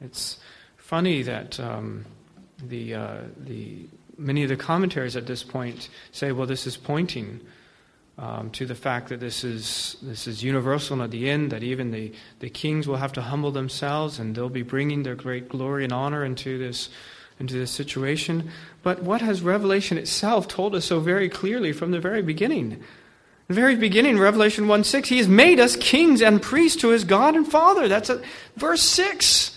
[0.00, 0.38] it's
[0.76, 2.04] funny that um,
[2.62, 3.86] the, uh, the,
[4.16, 7.40] many of the commentaries at this point say, well, this is pointing
[8.18, 11.62] um, to the fact that this is, this is universal and at the end, that
[11.62, 15.48] even the, the kings will have to humble themselves and they'll be bringing their great
[15.48, 16.90] glory and honor into this,
[17.38, 18.50] into this situation.
[18.82, 22.82] But what has Revelation itself told us so very clearly from the very beginning?
[23.48, 27.04] The very beginning, Revelation 1 6, He has made us kings and priests to His
[27.04, 27.88] God and Father.
[27.88, 28.22] That's a,
[28.56, 29.56] verse 6.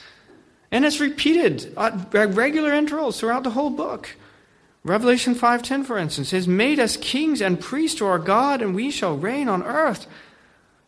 [0.74, 4.16] And it's repeated at regular intervals throughout the whole book.
[4.84, 8.90] Revelation 5:10 for instance has made us kings and priests to our God and we
[8.90, 10.08] shall reign on earth.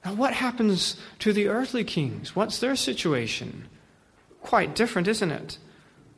[0.03, 2.35] Now what happens to the earthly kings?
[2.35, 3.67] What's their situation?
[4.41, 5.59] Quite different, isn't it?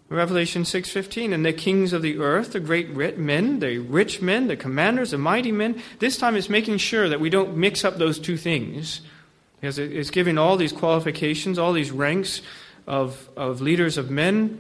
[0.08, 4.56] Revelation 6:15 and the kings of the earth, the great men, the rich men, the
[4.56, 8.18] commanders, the mighty men, this time it's making sure that we don't mix up those
[8.18, 9.02] two things.
[9.60, 12.42] Because it's giving all these qualifications, all these ranks
[12.88, 14.60] of, of leaders of men,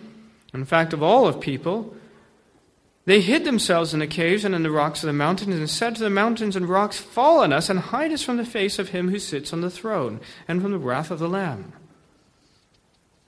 [0.54, 1.96] in fact, of all of people.
[3.06, 5.96] They hid themselves in the caves and in the rocks of the mountains and said
[5.96, 8.90] to the mountains and rocks, Fall on us and hide us from the face of
[8.90, 11.72] him who sits on the throne and from the wrath of the Lamb.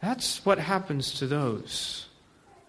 [0.02, 2.08] That's what happens to those.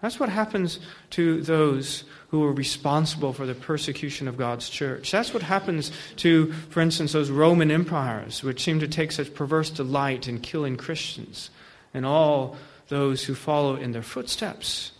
[0.01, 0.79] That's what happens
[1.11, 5.11] to those who are responsible for the persecution of God's church.
[5.11, 9.69] That's what happens to, for instance, those Roman empires, which seem to take such perverse
[9.69, 11.49] delight in killing Christians
[11.93, 14.91] and all those who follow in their footsteps.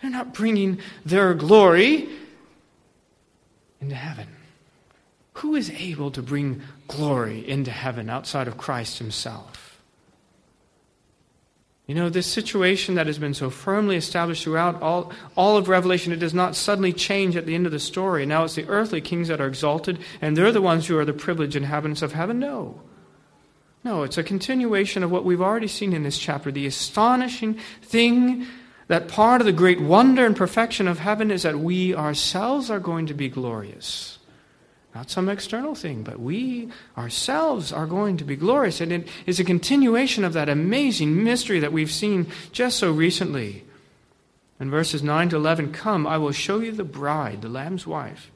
[0.00, 2.08] They're not bringing their glory
[3.80, 4.28] into heaven.
[5.34, 9.80] Who is able to bring glory into heaven outside of Christ Himself?
[11.86, 16.14] You know, this situation that has been so firmly established throughout all, all of Revelation,
[16.14, 18.24] it does not suddenly change at the end of the story.
[18.24, 21.12] Now it's the earthly kings that are exalted, and they're the ones who are the
[21.12, 22.38] privileged inhabitants of heaven.
[22.38, 22.80] No.
[23.84, 26.50] No, it's a continuation of what we've already seen in this chapter.
[26.50, 28.46] The astonishing thing
[28.88, 32.80] that part of the great wonder and perfection of heaven is that we ourselves are
[32.80, 34.18] going to be glorious.
[34.94, 38.80] Not some external thing, but we ourselves are going to be glorious.
[38.80, 43.64] And it is a continuation of that amazing mystery that we've seen just so recently.
[44.60, 48.30] In verses 9 to 11, Come, I will show you the bride, the Lamb's wife.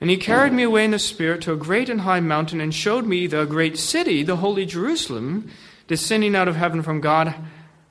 [0.00, 2.72] And he carried me away in the Spirit to a great and high mountain and
[2.72, 5.50] showed me the great city, the holy Jerusalem,
[5.88, 7.34] descending out of heaven from God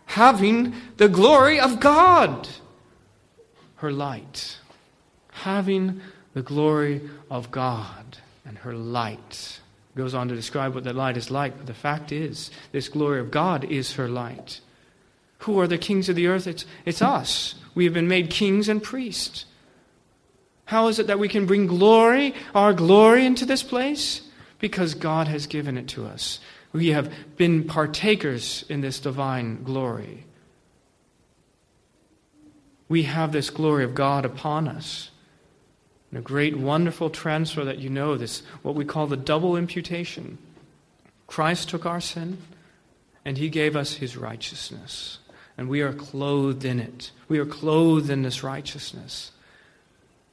[0.07, 2.47] having the glory of God.
[3.75, 4.57] Her light.
[5.31, 6.01] Having
[6.33, 9.59] the glory of God and her light.
[9.95, 13.19] Goes on to describe what that light is like, but the fact is, this glory
[13.19, 14.61] of God is her light.
[15.39, 16.47] Who are the kings of the earth?
[16.47, 17.55] It's, it's us.
[17.75, 19.45] We have been made kings and priests.
[20.67, 24.21] How is it that we can bring glory, our glory, into this place?
[24.59, 26.41] Because God has given it to us.
[26.73, 30.25] We have been partakers in this divine glory.
[32.89, 35.09] We have this glory of God upon us.
[36.11, 40.37] And a great, wonderful transfer that you know, this what we call the double imputation.
[41.27, 42.39] Christ took our sin,
[43.23, 45.19] and he gave us his righteousness.
[45.57, 47.11] And we are clothed in it.
[47.29, 49.31] We are clothed in this righteousness.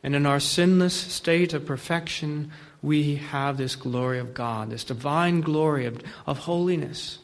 [0.04, 5.40] And in our sinless state of perfection, we have this glory of God, this divine
[5.40, 7.18] glory of, of holiness.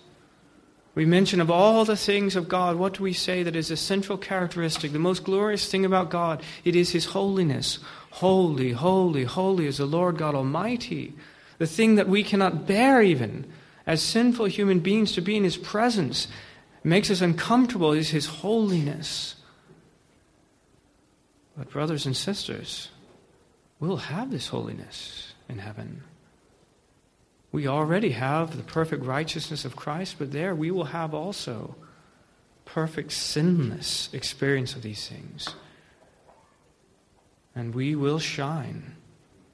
[0.95, 3.77] We mention of all the things of God, what do we say that is a
[3.77, 6.43] central characteristic, the most glorious thing about God?
[6.65, 7.79] It is His holiness.
[8.13, 11.13] Holy, holy, holy is the Lord God Almighty.
[11.59, 13.45] The thing that we cannot bear, even
[13.87, 16.29] as sinful human beings, to be in His presence
[16.83, 19.35] makes us uncomfortable is His holiness.
[21.61, 22.89] But, brothers and sisters,
[23.81, 26.05] we'll have this holiness in heaven.
[27.53, 31.77] We already have the perfect righteousness of Christ, but there we will have also
[32.65, 35.55] perfect sinless experience of these things.
[37.55, 38.97] And we will shine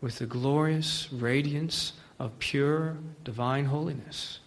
[0.00, 4.38] with the glorious radiance of pure divine holiness.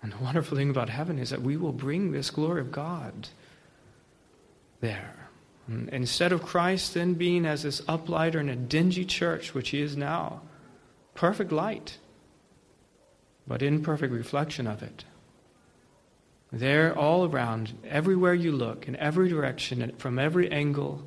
[0.00, 3.28] And the wonderful thing about heaven is that we will bring this glory of God
[4.80, 5.21] there.
[5.70, 9.80] Mm, instead of Christ then being as this uplighter in a dingy church, which he
[9.80, 10.42] is now,
[11.14, 11.98] perfect light,
[13.46, 15.04] but imperfect reflection of it.
[16.52, 21.02] There, all around, everywhere you look, in every direction, and from every angle,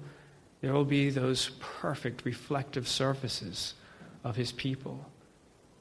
[0.61, 3.75] there will be those perfect reflective surfaces
[4.23, 5.05] of his people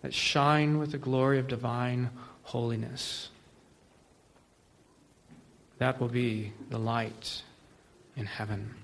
[0.02, 2.10] that shine with the glory of divine
[2.42, 3.30] holiness.
[5.78, 7.42] That will be the light
[8.16, 8.74] in heaven.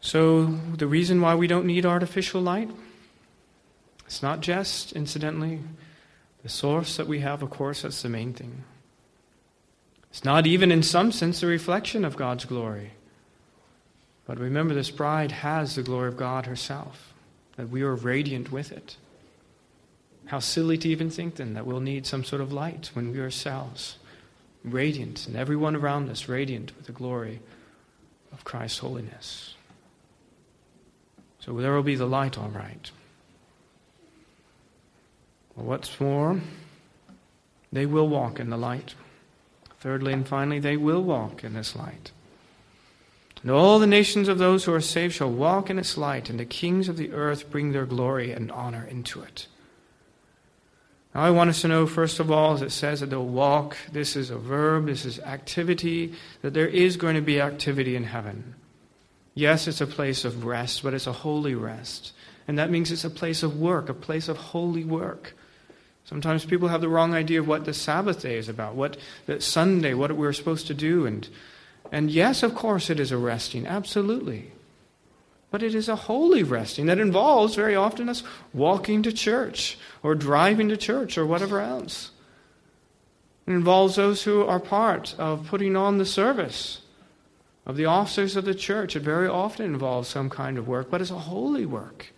[0.00, 2.70] So, the reason why we don't need artificial light,
[4.06, 5.60] it's not just, incidentally,
[6.42, 8.64] the source that we have, of course, that's the main thing.
[10.10, 12.92] It's not even, in some sense, a reflection of God's glory.
[14.24, 17.12] But remember, this bride has the glory of God herself,
[17.56, 18.96] that we are radiant with it.
[20.26, 23.20] How silly to even think then that we'll need some sort of light when we
[23.20, 23.96] ourselves
[24.64, 27.40] radiant, and everyone around us radiant with the glory
[28.32, 29.54] of Christ's holiness.
[31.40, 32.90] So there will be the light, all right.
[35.54, 36.40] Well, what's more,
[37.72, 38.94] they will walk in the light.
[39.80, 42.10] Thirdly and finally, they will walk in this light.
[43.42, 46.40] And all the nations of those who are saved shall walk in its light, and
[46.40, 49.46] the kings of the earth bring their glory and honor into it.
[51.14, 53.76] Now, I want us to know, first of all, as it says that they'll walk,
[53.92, 58.04] this is a verb, this is activity, that there is going to be activity in
[58.04, 58.54] heaven.
[59.34, 62.12] Yes, it's a place of rest, but it's a holy rest.
[62.46, 65.34] And that means it's a place of work, a place of holy work.
[66.04, 68.96] Sometimes people have the wrong idea of what the Sabbath day is about, what
[69.26, 71.06] the Sunday, what we're supposed to do.
[71.06, 71.28] And
[71.90, 74.52] And yes, of course, it is a resting, absolutely.
[75.50, 78.22] But it is a holy resting that involves very often us
[78.52, 82.10] walking to church or driving to church or whatever else.
[83.46, 86.82] It involves those who are part of putting on the service
[87.64, 88.94] of the officers of the church.
[88.94, 92.12] It very often involves some kind of work, but it's a holy work.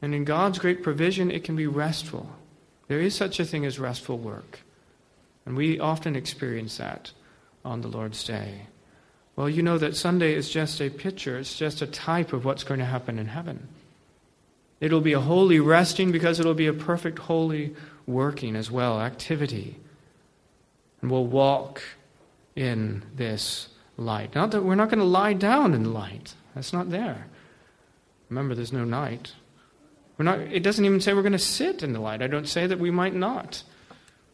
[0.00, 2.30] And in God's great provision, it can be restful.
[2.88, 4.60] There is such a thing as restful work.
[5.44, 7.12] And we often experience that
[7.64, 8.62] on the Lord's Day.
[9.40, 12.62] Well, you know that Sunday is just a picture, it's just a type of what's
[12.62, 13.68] going to happen in heaven.
[14.80, 17.74] It'll be a holy resting because it'll be a perfect holy
[18.06, 19.76] working as well, activity.
[21.00, 21.82] And we'll walk
[22.54, 24.34] in this light.
[24.34, 26.34] Not that we're not going to lie down in the light.
[26.54, 27.26] That's not there.
[28.28, 29.32] Remember, there's no night.
[30.18, 32.20] We're not, it doesn't even say we're going to sit in the light.
[32.20, 33.62] I don't say that we might not.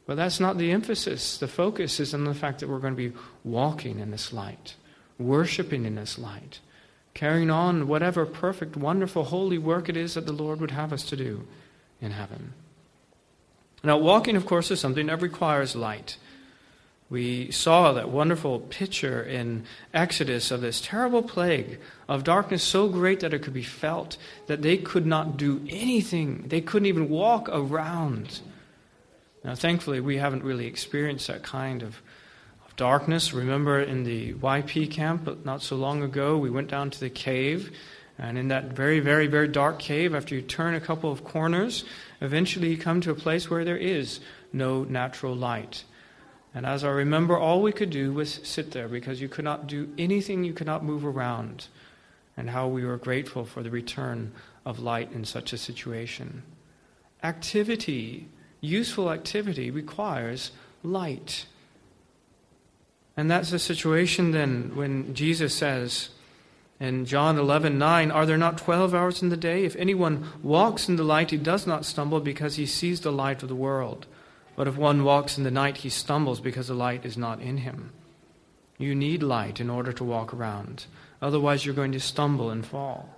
[0.04, 1.38] But that's not the emphasis.
[1.38, 4.74] The focus is on the fact that we're going to be walking in this light,
[5.18, 6.60] worshiping in this light,
[7.14, 11.04] carrying on whatever perfect, wonderful, holy work it is that the Lord would have us
[11.04, 11.46] to do
[12.00, 12.52] in heaven.
[13.82, 16.16] Now, walking, of course, is something that requires light.
[17.08, 19.64] We saw that wonderful picture in
[19.94, 24.16] Exodus of this terrible plague of darkness so great that it could be felt,
[24.48, 26.46] that they could not do anything.
[26.48, 28.40] They couldn't even walk around.
[29.44, 32.02] Now, thankfully, we haven't really experienced that kind of
[32.76, 33.32] darkness.
[33.32, 37.76] Remember in the YP camp not so long ago, we went down to the cave,
[38.18, 41.84] and in that very, very, very dark cave, after you turn a couple of corners,
[42.20, 44.20] eventually you come to a place where there is
[44.52, 45.84] no natural light.
[46.54, 49.66] And as I remember, all we could do was sit there because you could not
[49.66, 51.66] do anything, you could not move around.
[52.38, 54.32] And how we were grateful for the return
[54.64, 56.42] of light in such a situation.
[57.22, 58.28] Activity,
[58.60, 60.50] useful activity, requires
[60.82, 61.46] light.
[63.16, 66.10] And that's the situation then when Jesus says
[66.78, 69.64] in John 11 9, Are there not 12 hours in the day?
[69.64, 73.42] If anyone walks in the light, he does not stumble because he sees the light
[73.42, 74.06] of the world.
[74.54, 77.58] But if one walks in the night, he stumbles because the light is not in
[77.58, 77.92] him.
[78.78, 80.86] You need light in order to walk around.
[81.22, 83.08] Otherwise, you're going to stumble and fall.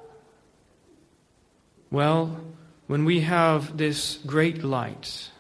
[1.91, 2.41] Well,
[2.87, 5.31] when we have this great light,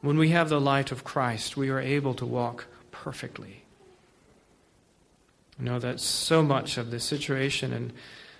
[0.00, 3.63] when we have the light of Christ, we are able to walk perfectly.
[5.58, 7.72] You know, that's so much of the situation.
[7.72, 7.92] And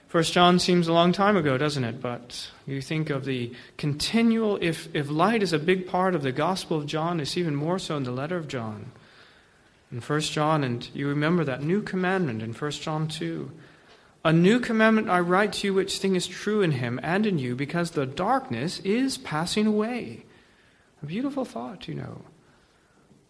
[0.09, 2.01] First John seems a long time ago, doesn't it?
[2.01, 6.33] But you think of the continual, if, if light is a big part of the
[6.33, 8.93] Gospel of John, it's even more so in the letter of John.
[9.93, 13.51] In First John, and you remember that new commandment in First John 2.
[14.25, 17.39] A new commandment I write to you, which thing is true in him and in
[17.39, 20.25] you, because the darkness is passing away.
[21.03, 22.23] A beautiful thought, you know.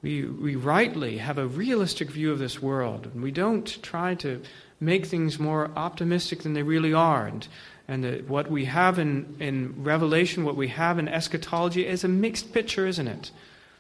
[0.05, 4.43] We, we rightly have a realistic view of this world, and we don't try to
[4.79, 7.27] make things more optimistic than they really are.
[7.27, 7.49] And,
[7.89, 12.09] and the, what we have in, in Revelation, what we have in eschatology, is a
[12.09, 13.31] mixed picture, isn't it?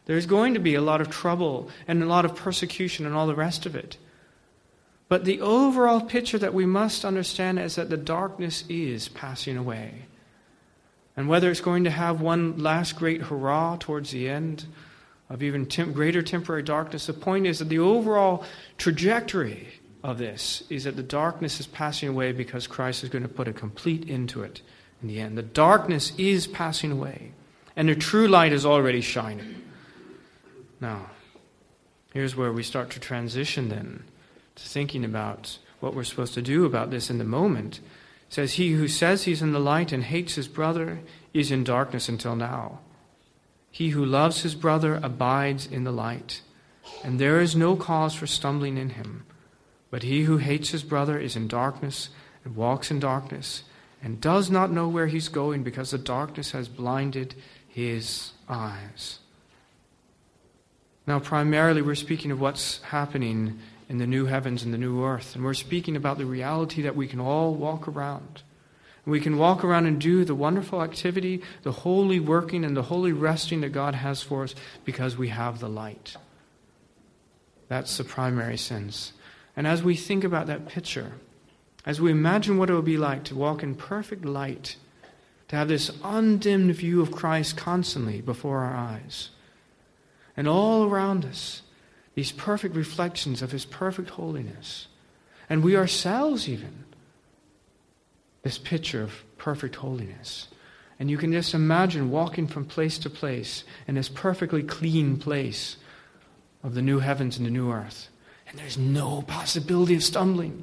[0.07, 3.27] There's going to be a lot of trouble and a lot of persecution and all
[3.27, 3.99] the rest of it.
[5.11, 10.07] But the overall picture that we must understand is that the darkness is passing away.
[11.18, 14.64] And whether it's going to have one last great hurrah towards the end
[15.29, 18.45] of even temp- greater temporary darkness, the point is that the overall
[18.79, 19.68] trajectory
[20.03, 23.49] of this is that the darkness is passing away because Christ is going to put
[23.49, 24.61] a complete end to it
[25.01, 25.39] in the end.
[25.39, 27.33] The darkness is passing away,
[27.75, 29.62] and the true light is already shining.
[30.81, 31.11] Now,
[32.12, 34.05] here's where we start to transition then
[34.57, 37.81] to thinking about what we're supposed to do about this in the moment.
[38.29, 41.01] It says, He who says he's in the light and hates his brother
[41.33, 42.81] is in darkness until now.
[43.75, 46.43] He who loves his brother abides in the light,
[47.03, 49.27] and there is no cause for stumbling in him.
[49.91, 52.11] But he who hates his brother is in darkness
[52.45, 53.64] and walks in darkness
[54.01, 57.35] and does not know where he's going because the darkness has blinded
[57.66, 59.18] his eyes.
[61.05, 63.59] Now, primarily, we're speaking of what's happening
[63.89, 65.35] in the new heavens and the new earth.
[65.35, 68.45] And we're speaking about the reality that we can all walk around.
[69.07, 73.12] We can walk around and do the wonderful activity, the holy working, and the holy
[73.12, 76.16] resting that God has for us because we have the light.
[77.68, 79.12] That's the primary sense.
[79.57, 81.12] And as we think about that picture,
[81.84, 84.76] as we imagine what it would be like to walk in perfect light,
[85.48, 89.30] to have this undimmed view of Christ constantly before our eyes,
[90.36, 91.62] and all around us,
[92.14, 94.88] these perfect reflections of His perfect holiness,
[95.48, 96.84] and we ourselves, even,
[98.45, 100.49] this picture of perfect holiness.
[101.01, 105.76] And you can just imagine walking from place to place in this perfectly clean place
[106.62, 108.09] of the new heavens and the new earth
[108.47, 110.62] And there's no possibility of stumbling.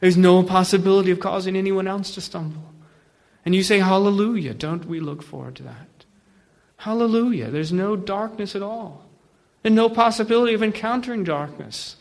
[0.00, 2.72] There's no possibility of causing anyone else to stumble.
[3.44, 4.54] And you say, Hallelujah.
[4.54, 6.04] Don't we look forward to that?
[6.76, 7.50] Hallelujah.
[7.50, 9.06] There's no darkness at all.
[9.64, 11.96] And no possibility of encountering darkness.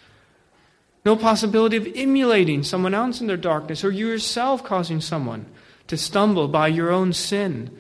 [1.08, 5.46] No possibility of emulating someone else in their darkness or you yourself causing someone
[5.88, 7.72] to stumble by your own sin.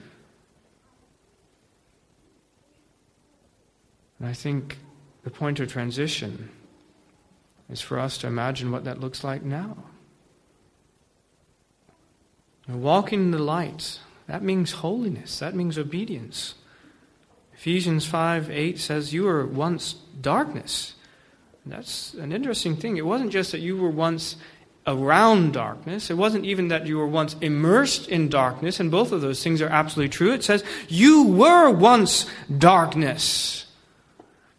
[4.18, 4.78] And I think
[5.26, 6.52] the point of transition
[7.70, 9.76] is for us to imagine what that looks like now.
[12.66, 16.54] Walking in the light, that means holiness, that means obedience.
[17.54, 20.94] Ephesians 5 8 says, You were once darkness.
[21.70, 22.98] That's an interesting thing.
[22.98, 24.36] It wasn't just that you were once
[24.86, 29.20] around darkness, it wasn't even that you were once immersed in darkness, and both of
[29.20, 30.32] those things are absolutely true.
[30.32, 32.26] It says, You were once
[32.58, 33.66] darkness.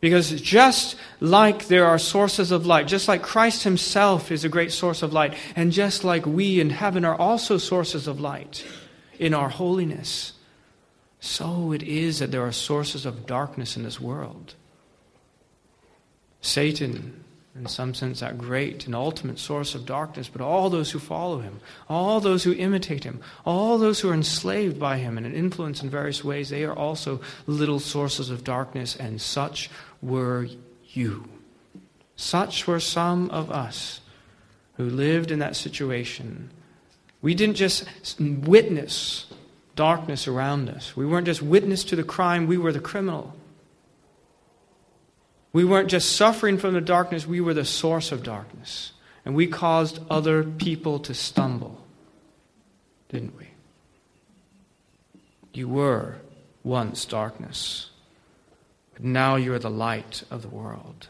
[0.01, 4.71] Because just like there are sources of light, just like Christ Himself is a great
[4.71, 8.65] source of light, and just like we in heaven are also sources of light
[9.19, 10.35] in our holiness,
[11.19, 14.55] so it is that there are sources of darkness in this world.
[16.41, 17.25] Satan
[17.59, 21.41] in some sense, that great and ultimate source of darkness, but all those who follow
[21.41, 25.83] him, all those who imitate him, all those who are enslaved by him and influenced
[25.83, 29.69] in various ways, they are also little sources of darkness, and such
[30.01, 30.47] were
[30.91, 31.29] you.
[32.15, 34.01] Such were some of us
[34.77, 36.51] who lived in that situation.
[37.21, 37.85] We didn't just
[38.21, 39.27] witness
[39.75, 43.35] darkness around us, we weren't just witness to the crime, we were the criminal.
[45.53, 48.93] We weren't just suffering from the darkness, we were the source of darkness.
[49.25, 51.85] And we caused other people to stumble,
[53.09, 53.49] didn't we?
[55.53, 56.17] You were
[56.63, 57.91] once darkness,
[58.95, 61.09] but now you are the light of the world.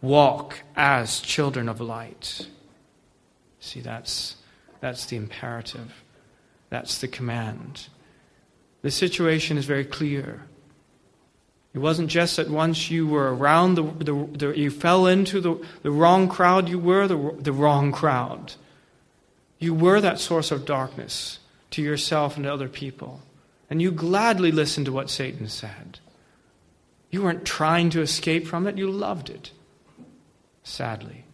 [0.00, 2.48] Walk as children of light.
[3.60, 4.36] See, that's,
[4.80, 6.02] that's the imperative,
[6.68, 7.88] that's the command.
[8.82, 10.46] The situation is very clear.
[11.76, 15.62] It wasn't just that once you were around the, the, the you fell into the,
[15.82, 18.54] the wrong crowd, you were the, the wrong crowd.
[19.58, 21.38] You were that source of darkness
[21.72, 23.20] to yourself and to other people.
[23.68, 25.98] And you gladly listened to what Satan said.
[27.10, 29.50] You weren't trying to escape from it, you loved it.
[30.62, 31.24] Sadly.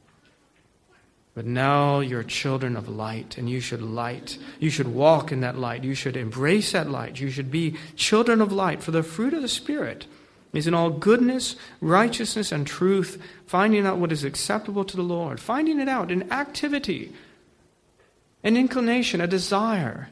[1.35, 4.39] But now you're children of light, and you should light.
[4.59, 5.85] You should walk in that light.
[5.85, 7.21] You should embrace that light.
[7.21, 10.07] You should be children of light, for the fruit of the Spirit
[10.53, 15.41] is in all goodness, righteousness, and truth, finding out what is acceptable to the Lord,
[15.41, 17.13] finding it out in activity,
[18.45, 20.09] an inclination, a desire,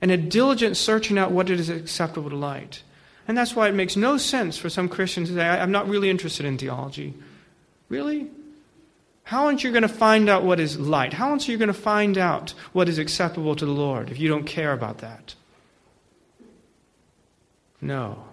[0.00, 2.82] and a diligent searching out what it is acceptable to light.
[3.26, 6.10] And that's why it makes no sense for some Christians to say, I'm not really
[6.10, 7.14] interested in theology.
[7.88, 8.30] Really?
[9.24, 11.12] How aren't you going to find out what is light?
[11.12, 14.28] How aren't you going to find out what is acceptable to the Lord if you
[14.28, 15.34] don't care about that?
[17.80, 18.24] No.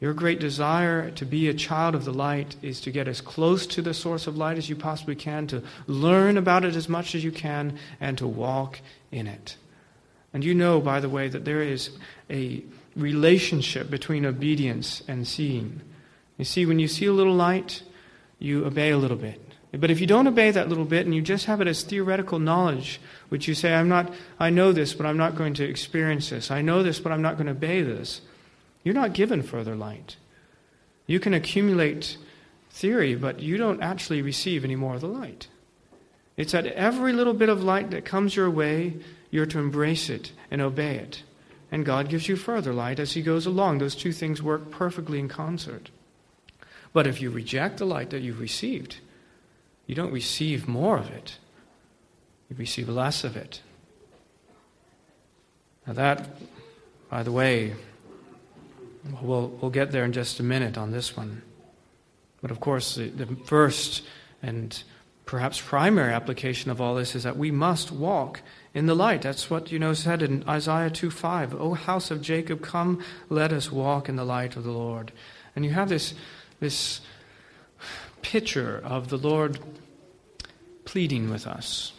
[0.00, 3.66] Your great desire to be a child of the light is to get as close
[3.68, 7.14] to the source of light as you possibly can, to learn about it as much
[7.14, 8.80] as you can, and to walk
[9.10, 9.56] in it.
[10.34, 11.90] And you know, by the way, that there is
[12.28, 12.62] a
[12.94, 15.80] relationship between obedience and seeing.
[16.36, 17.82] You see, when you see a little light,
[18.38, 19.40] you obey a little bit.
[19.72, 22.38] But if you don't obey that little bit and you just have it as theoretical
[22.38, 26.28] knowledge, which you say, I'm not, I know this, but I'm not going to experience
[26.30, 26.50] this.
[26.50, 28.20] I know this, but I'm not going to obey this
[28.86, 30.16] you're not given further light.
[31.08, 32.16] You can accumulate
[32.70, 35.48] theory, but you don't actually receive any more of the light.
[36.36, 38.94] It's that every little bit of light that comes your way,
[39.28, 41.24] you're to embrace it and obey it.
[41.72, 43.78] And God gives you further light as He goes along.
[43.78, 45.90] Those two things work perfectly in concert.
[46.92, 48.98] But if you reject the light that you've received,
[49.88, 51.38] you don't receive more of it,
[52.48, 53.62] you receive less of it.
[55.88, 56.28] Now, that,
[57.10, 57.74] by the way,
[59.22, 61.42] We'll, we'll get there in just a minute on this one.
[62.42, 64.02] But of course, the, the first
[64.42, 64.82] and
[65.24, 68.40] perhaps primary application of all this is that we must walk
[68.74, 69.22] in the light.
[69.22, 71.54] That's what you know said in Isaiah 2 5.
[71.54, 75.12] O house of Jacob, come, let us walk in the light of the Lord.
[75.54, 76.14] And you have this,
[76.60, 77.00] this
[78.22, 79.58] picture of the Lord
[80.84, 81.92] pleading with us.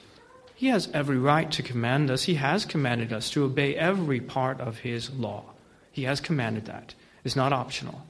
[0.55, 2.23] He has every right to command us.
[2.23, 5.43] He has commanded us to obey every part of His law.
[5.97, 6.93] He has commanded that.
[7.23, 8.05] It's not optional.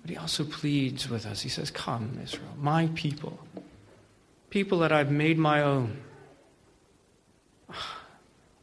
[0.00, 1.42] But he also pleads with us.
[1.42, 3.38] He says, Come, Israel, my people,
[4.48, 5.98] people that I've made my own.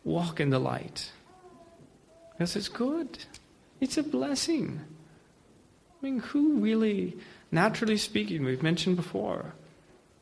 [0.04, 1.12] Walk in the light.
[2.32, 3.20] Because it's good,
[3.80, 4.82] it's a blessing.
[6.02, 7.18] I mean, who really,
[7.52, 9.54] naturally speaking, we've mentioned before,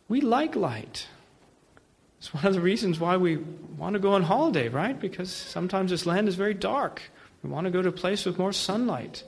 [0.10, 1.08] We like light.
[2.18, 5.00] It's one of the reasons why we want to go on holiday, right?
[5.00, 7.02] Because sometimes this land is very dark.
[7.46, 9.24] We want to go to a place with more sunlight.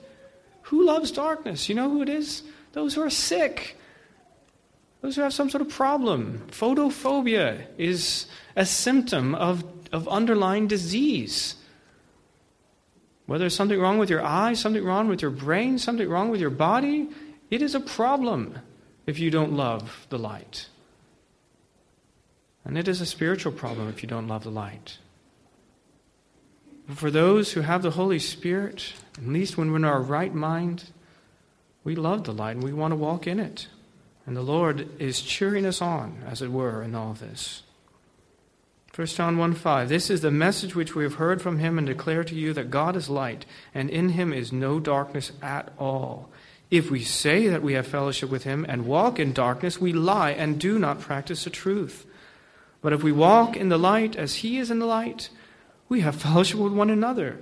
[0.62, 1.68] Who loves darkness?
[1.68, 2.42] You know who it is?
[2.72, 3.76] Those who are sick.
[5.02, 6.42] Those who have some sort of problem.
[6.50, 9.62] Photophobia is a symptom of,
[9.92, 11.54] of underlying disease.
[13.26, 16.40] Whether there's something wrong with your eyes, something wrong with your brain, something wrong with
[16.40, 17.08] your body,
[17.52, 18.58] it is a problem
[19.06, 20.66] if you don't love the light.
[22.64, 24.98] And it is a spiritual problem if you don't love the light.
[26.88, 30.34] But for those who have the Holy Spirit, at least when we're in our right
[30.34, 30.84] mind,
[31.84, 33.68] we love the light and we want to walk in it.
[34.26, 37.62] And the Lord is cheering us on, as it were, in all this.
[38.94, 39.88] 1 John 1 5.
[39.88, 42.70] This is the message which we have heard from him and declare to you that
[42.70, 46.30] God is light, and in him is no darkness at all.
[46.70, 50.30] If we say that we have fellowship with him and walk in darkness, we lie
[50.32, 52.06] and do not practice the truth.
[52.82, 55.30] But if we walk in the light as he is in the light,
[55.88, 57.38] we have fellowship with one another.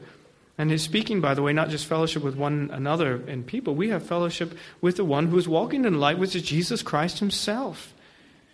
[0.58, 3.90] And he's speaking, by the way, not just fellowship with one another in people, we
[3.90, 7.92] have fellowship with the one who is walking in light, which is Jesus Christ himself.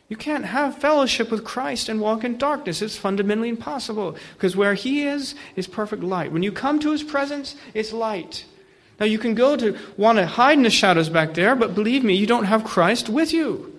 [0.08, 2.82] You can't have fellowship with Christ and walk in darkness.
[2.82, 6.32] It's fundamentally impossible because where He is, is perfect light.
[6.32, 8.44] When you come to His presence, it's light.
[9.00, 12.04] Now, you can go to want to hide in the shadows back there, but believe
[12.04, 13.72] me, you don't have Christ with you.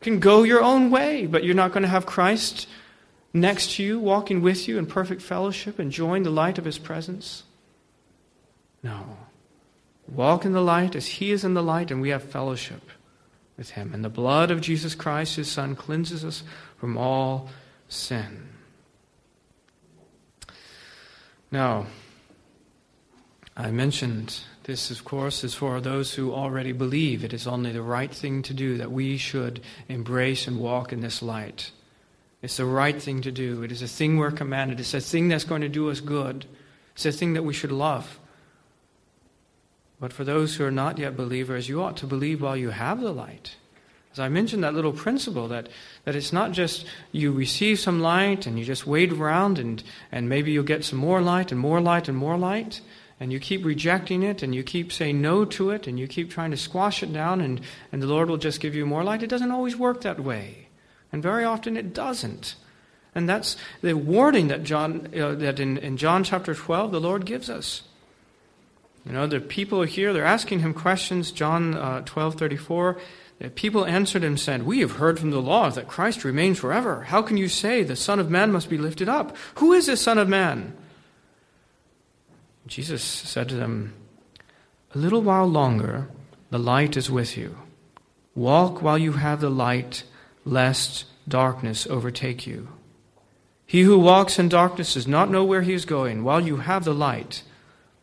[0.00, 2.66] can go your own way, but you're not going to have Christ
[3.34, 7.42] next to you, walking with you in perfect fellowship, enjoying the light of His presence?
[8.82, 9.18] No.
[10.08, 12.90] Walk in the light as He is in the light, and we have fellowship
[13.56, 13.92] with Him.
[13.92, 16.42] And the blood of Jesus Christ, His Son, cleanses us
[16.78, 17.48] from all
[17.88, 18.48] sin.
[21.50, 21.86] Now,
[23.56, 27.82] I mentioned this, of course, is for those who already believe it is only the
[27.82, 31.70] right thing to do, that we should embrace and walk in this light.
[32.44, 33.62] It's the right thing to do.
[33.62, 34.78] It is a thing we're commanded.
[34.78, 36.44] It's a thing that's going to do us good.
[36.94, 38.20] It's a thing that we should love.
[39.98, 43.00] But for those who are not yet believers, you ought to believe while you have
[43.00, 43.56] the light.
[44.12, 45.70] As I mentioned, that little principle that,
[46.04, 49.82] that it's not just you receive some light and you just wait around and,
[50.12, 52.82] and maybe you'll get some more light and more light and more light,
[53.18, 56.30] and you keep rejecting it and you keep saying no to it and you keep
[56.30, 59.22] trying to squash it down and, and the Lord will just give you more light.
[59.22, 60.63] It doesn't always work that way.
[61.14, 62.56] And very often it doesn't.
[63.14, 67.48] And that's the warning that John that in, in John chapter 12 the Lord gives
[67.48, 67.82] us.
[69.06, 71.30] You know, the people here, they're asking him questions.
[71.30, 72.98] John uh, 12 34.
[73.38, 77.02] The people answered and said, We have heard from the law that Christ remains forever.
[77.02, 79.36] How can you say the Son of Man must be lifted up?
[79.58, 80.76] Who is the Son of Man?
[82.66, 83.94] Jesus said to them,
[84.96, 86.08] A little while longer,
[86.50, 87.56] the light is with you.
[88.34, 90.02] Walk while you have the light
[90.44, 92.68] lest darkness overtake you.
[93.66, 96.22] He who walks in darkness does not know where he is going.
[96.22, 97.42] While you have the light,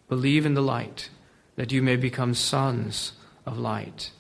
[0.10, 1.10] believe in the light,
[1.56, 3.14] that you may become sons
[3.46, 4.12] of light.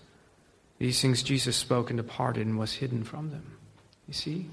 [0.77, 3.57] These things Jesus spoke and departed and was hidden from them.
[4.07, 4.47] You see?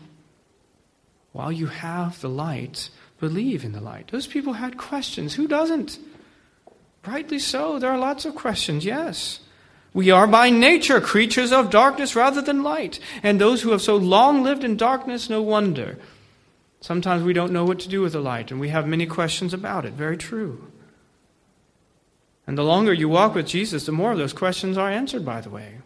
[1.32, 2.90] While you have the light,
[3.20, 4.08] believe in the light.
[4.10, 5.34] Those people had questions.
[5.34, 5.98] Who doesn't?
[7.06, 7.78] Rightly so.
[7.78, 9.40] There are lots of questions, yes.
[9.95, 13.01] We are by nature creatures of darkness rather than light.
[13.22, 15.99] And those who have so long lived in darkness, no wonder.
[16.80, 19.53] Sometimes we don't know what to do with the light, and we have many questions
[19.53, 19.95] about it.
[19.95, 20.70] Very true.
[22.47, 25.41] And the longer you walk with Jesus, the more of those questions are answered, by
[25.41, 25.78] the way.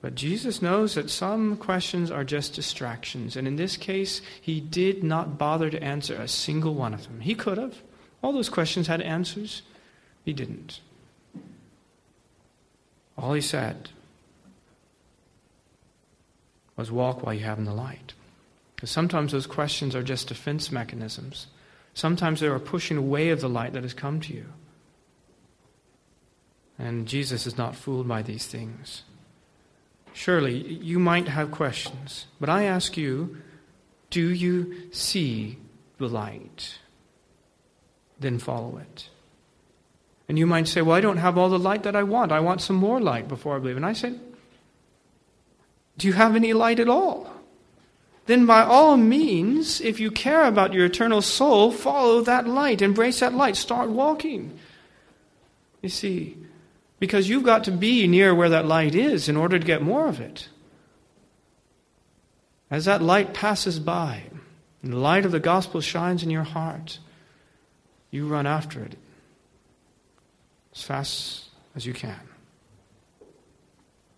[0.00, 3.36] But Jesus knows that some questions are just distractions.
[3.36, 7.20] And in this case, he did not bother to answer a single one of them.
[7.20, 7.82] He could have.
[8.20, 9.62] All those questions had answers.
[10.24, 10.80] He didn't.
[13.22, 13.90] All he said
[16.76, 18.14] was walk while you have in the light.
[18.74, 21.46] Because sometimes those questions are just defense mechanisms.
[21.94, 24.46] Sometimes they are pushing away of the light that has come to you.
[26.76, 29.04] And Jesus is not fooled by these things.
[30.12, 33.36] Surely you might have questions, but I ask you
[34.10, 35.58] do you see
[35.98, 36.78] the light?
[38.18, 39.08] Then follow it.
[40.32, 42.32] And you might say, Well, I don't have all the light that I want.
[42.32, 43.76] I want some more light before I believe.
[43.76, 44.14] And I say,
[45.98, 47.30] Do you have any light at all?
[48.24, 53.20] Then, by all means, if you care about your eternal soul, follow that light, embrace
[53.20, 54.58] that light, start walking.
[55.82, 56.38] You see,
[56.98, 60.06] because you've got to be near where that light is in order to get more
[60.06, 60.48] of it.
[62.70, 64.22] As that light passes by,
[64.82, 67.00] and the light of the gospel shines in your heart,
[68.10, 68.96] you run after it
[70.74, 72.20] as fast as you can.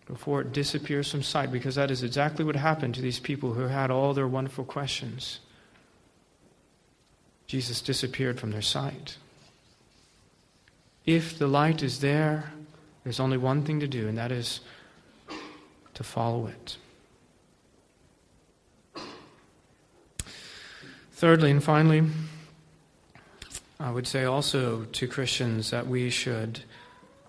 [0.05, 3.63] before it disappears from sight, because that is exactly what happened to these people who
[3.63, 5.39] had all their wonderful questions.
[7.47, 9.17] Jesus disappeared from their sight.
[11.05, 12.51] If the light is there,
[13.03, 14.59] there's only one thing to do, and that is
[15.93, 16.77] to follow it.
[21.13, 22.03] Thirdly and finally,
[23.79, 26.61] I would say also to Christians that we should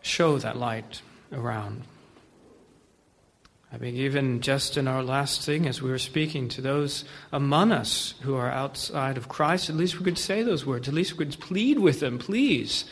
[0.00, 1.82] show that light around.
[3.72, 7.72] I mean, even just in our last thing, as we were speaking to those among
[7.72, 10.86] us who are outside of Christ, at least we could say those words.
[10.86, 12.84] At least we could plead with them, please.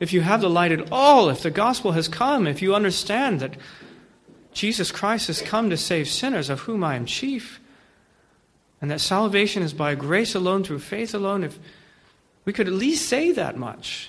[0.00, 3.40] If you have the light at all, if the gospel has come, if you understand
[3.40, 3.56] that
[4.52, 7.60] Jesus Christ has come to save sinners, of whom I am chief,
[8.80, 11.58] and that salvation is by grace alone, through faith alone, if
[12.48, 14.08] we could at least say that much.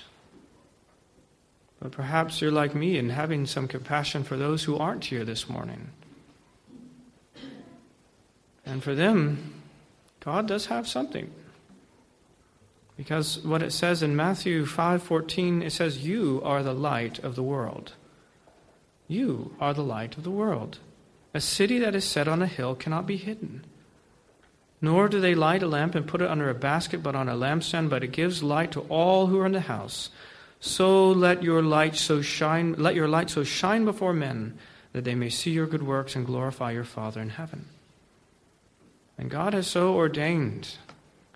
[1.78, 5.46] But perhaps you're like me in having some compassion for those who aren't here this
[5.46, 5.90] morning.
[8.64, 9.60] And for them,
[10.20, 11.30] God does have something.
[12.96, 17.42] Because what it says in Matthew 5:14 it says you are the light of the
[17.42, 17.92] world.
[19.06, 20.78] You are the light of the world.
[21.34, 23.66] A city that is set on a hill cannot be hidden.
[24.82, 27.34] Nor do they light a lamp and put it under a basket, but on a
[27.34, 30.10] lampstand, but it gives light to all who are in the house.
[30.60, 34.58] So let your light so shine let your light so shine before men
[34.92, 37.66] that they may see your good works and glorify your Father in heaven.
[39.16, 40.76] And God has so ordained,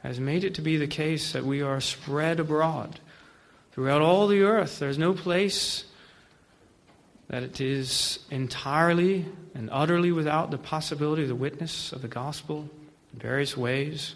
[0.03, 3.01] has made it to be the case that we are spread abroad
[3.73, 4.79] throughout all the earth.
[4.79, 5.85] There's no place
[7.29, 12.69] that it is entirely and utterly without the possibility of the witness of the gospel
[13.15, 14.15] in various ways.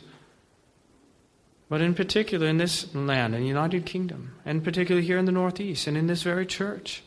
[1.68, 5.32] But in particular, in this land, in the United Kingdom, and particularly here in the
[5.32, 7.02] Northeast, and in this very church.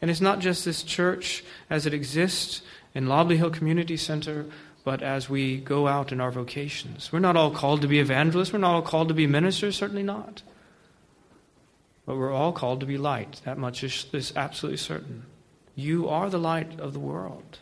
[0.00, 2.62] And it's not just this church as it exists
[2.94, 4.46] in Lobley Hill Community Center,
[4.84, 7.12] but as we go out in our vocations.
[7.12, 10.02] We're not all called to be evangelists, we're not all called to be ministers, certainly
[10.02, 10.42] not.
[12.06, 13.42] But we're all called to be light.
[13.44, 15.26] That much is, is absolutely certain.
[15.74, 17.58] You are the light of the world.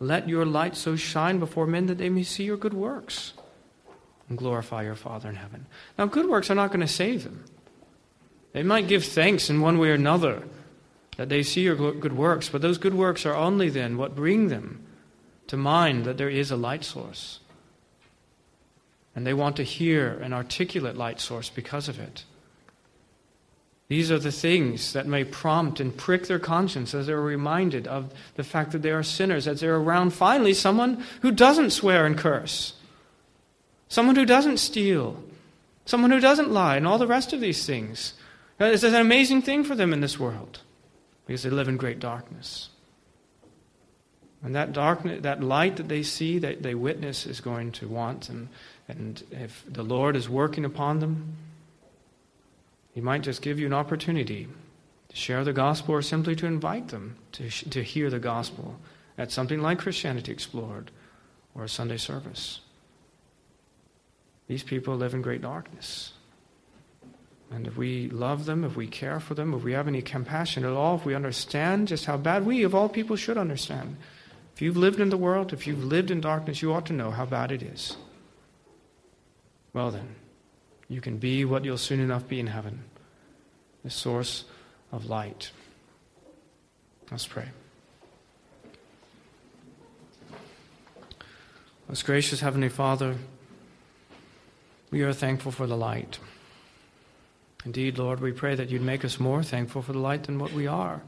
[0.00, 3.32] Let your light so shine before men that they may see your good works
[4.28, 5.66] and glorify your Father in heaven.
[5.98, 7.44] Now, good works are not going to save them.
[8.52, 10.42] They might give thanks in one way or another
[11.16, 14.48] that they see your good works, but those good works are only then what bring
[14.48, 14.84] them
[15.46, 17.40] to mind that there is a light source.
[19.14, 22.24] And they want to hear an articulate light source because of it.
[23.88, 28.12] These are the things that may prompt and prick their conscience as they're reminded of
[28.34, 32.16] the fact that they are sinners, as they're around finally someone who doesn't swear and
[32.16, 32.74] curse,
[33.88, 35.22] someone who doesn't steal,
[35.84, 38.14] someone who doesn't lie, and all the rest of these things.
[38.58, 40.60] It's an amazing thing for them in this world
[41.26, 42.70] because they live in great darkness.
[44.42, 48.28] And that darkness, that light that they see, that they witness, is going to want.
[48.28, 48.48] them.
[48.88, 51.36] and if the Lord is working upon them,
[52.94, 54.48] he might just give you an opportunity
[55.08, 58.76] to share the gospel or simply to invite them to, to hear the gospel
[59.18, 60.92] at something like Christianity Explored
[61.54, 62.60] or a Sunday service.
[64.46, 66.12] These people live in great darkness.
[67.50, 70.64] And if we love them, if we care for them, if we have any compassion
[70.64, 73.96] at all, if we understand just how bad we, of all people, should understand.
[74.54, 77.10] If you've lived in the world, if you've lived in darkness, you ought to know
[77.10, 77.96] how bad it is.
[79.72, 80.14] Well, then,
[80.88, 82.84] you can be what you'll soon enough be in heaven
[83.82, 84.44] the source
[84.92, 85.50] of light.
[87.10, 87.48] Let's pray.
[91.86, 93.14] Most gracious Heavenly Father,
[94.90, 96.18] we are thankful for the light.
[97.66, 100.52] Indeed, Lord, we pray that you'd make us more thankful for the light than what
[100.52, 101.02] we are.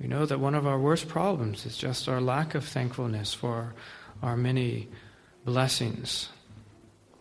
[0.00, 3.74] We know that one of our worst problems is just our lack of thankfulness for
[4.22, 4.88] our many
[5.44, 6.30] blessings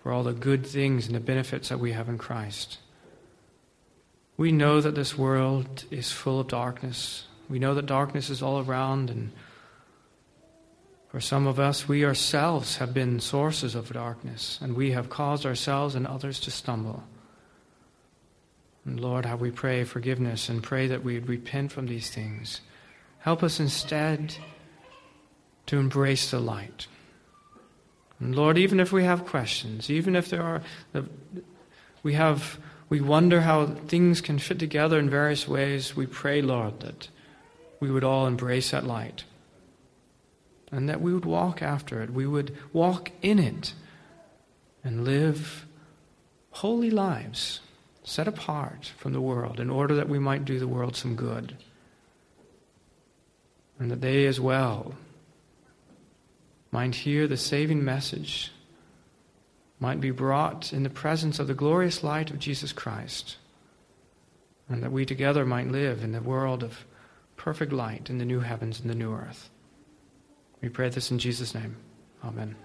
[0.02, 2.80] for all the good things and the benefits that we have in Christ.
[4.38, 7.26] We know that this world is full of darkness.
[7.48, 9.32] We know that darkness is all around, and
[11.10, 15.46] for some of us, we ourselves have been sources of darkness, and we have caused
[15.46, 17.04] ourselves and others to stumble.
[18.86, 22.62] And Lord, how we pray forgiveness and pray that we would repent from these things.
[23.20, 24.36] Help us instead
[25.68, 26.88] to embrace the light.
[28.22, 30.62] And Lord, even if we have questions, even if there are,
[32.04, 36.82] we have, we wonder how things can fit together in various ways, we pray, Lord,
[36.82, 37.10] that
[37.80, 39.24] we would all embrace that light.
[40.72, 42.12] And that we would walk after it.
[42.12, 43.74] We would walk in it
[44.84, 45.66] and live
[46.52, 47.60] holy lives
[48.04, 51.58] set apart from the world in order that we might do the world some good.
[53.80, 54.94] and that they as well
[56.72, 58.52] might hear the saving message,
[59.80, 63.38] might be brought in the presence of the glorious light of Jesus Christ,
[64.70, 66.86] and that we together might live in the world of
[67.36, 69.50] perfect light in the new heavens and the new earth.
[70.62, 71.76] We pray this in Jesus' name.
[72.24, 72.56] Amen.